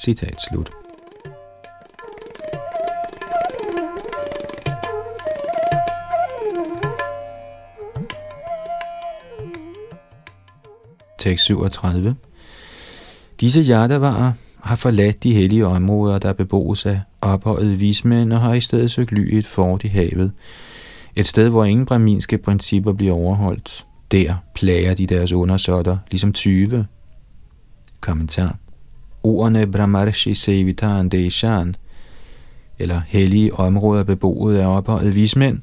[0.00, 0.83] Citat slut.
[11.24, 12.14] Tekst 37.
[13.40, 18.60] Disse Yadavarer har forladt de hellige områder, der beboes af ophøjet vismænd og har i
[18.60, 20.32] stedet søgt ly i et fort i havet.
[21.16, 23.86] Et sted, hvor ingen braminske principper bliver overholdt.
[24.10, 26.86] Der plager de deres undersåtter, ligesom 20.
[28.00, 28.58] Kommentar.
[29.22, 31.74] Ordene Brahmarshi Sevitan Deshan,
[32.78, 35.58] eller hellige områder beboet af ophøjet vismænd,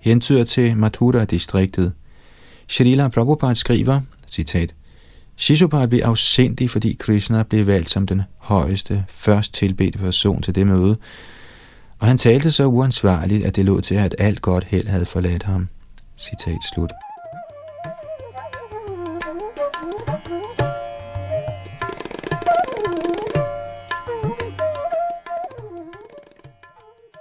[0.00, 1.92] hentyder til Mathura-distriktet.
[2.68, 4.74] Srila Prabhupada skriver, citat,
[5.36, 10.66] Shishupal blev afsindig, fordi Krishna blev valgt som den højeste, først tilbedte person til det
[10.66, 10.96] møde,
[11.98, 15.42] og han talte så uansvarligt, at det lå til, at alt godt held havde forladt
[15.42, 15.68] ham.
[16.16, 16.90] Citat slut.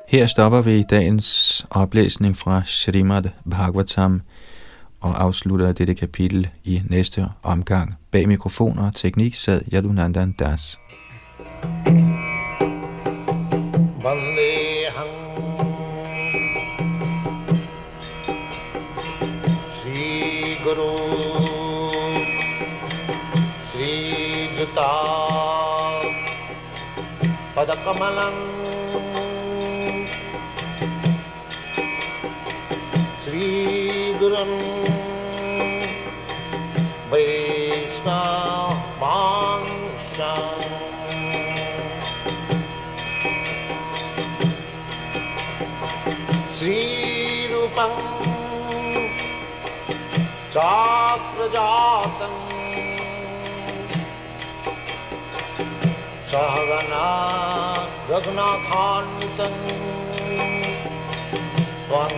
[0.08, 4.22] Her stopper vi i dagens oplæsning fra Srimad Bhagavatam,
[5.02, 7.96] og afslutter dette kapitel i næste omgang.
[8.12, 10.80] Bag mikrofoner og teknik sad Yadunandan Das.
[14.04, 15.12] Vandeham
[19.76, 20.98] Sri Guru
[23.64, 23.90] Sri
[24.60, 24.92] Juta
[27.56, 28.55] Padakamalang
[50.56, 52.44] चाप्रजातम्
[56.32, 57.08] सहगना
[58.10, 59.58] रघुनाथान्वितम्
[61.88, 62.14] त्वं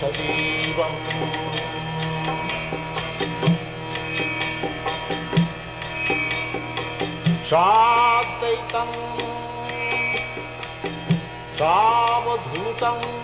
[0.00, 0.96] सजीवम्।
[7.50, 8.96] शाक्तैतम्
[11.58, 13.21] सावधूतम्।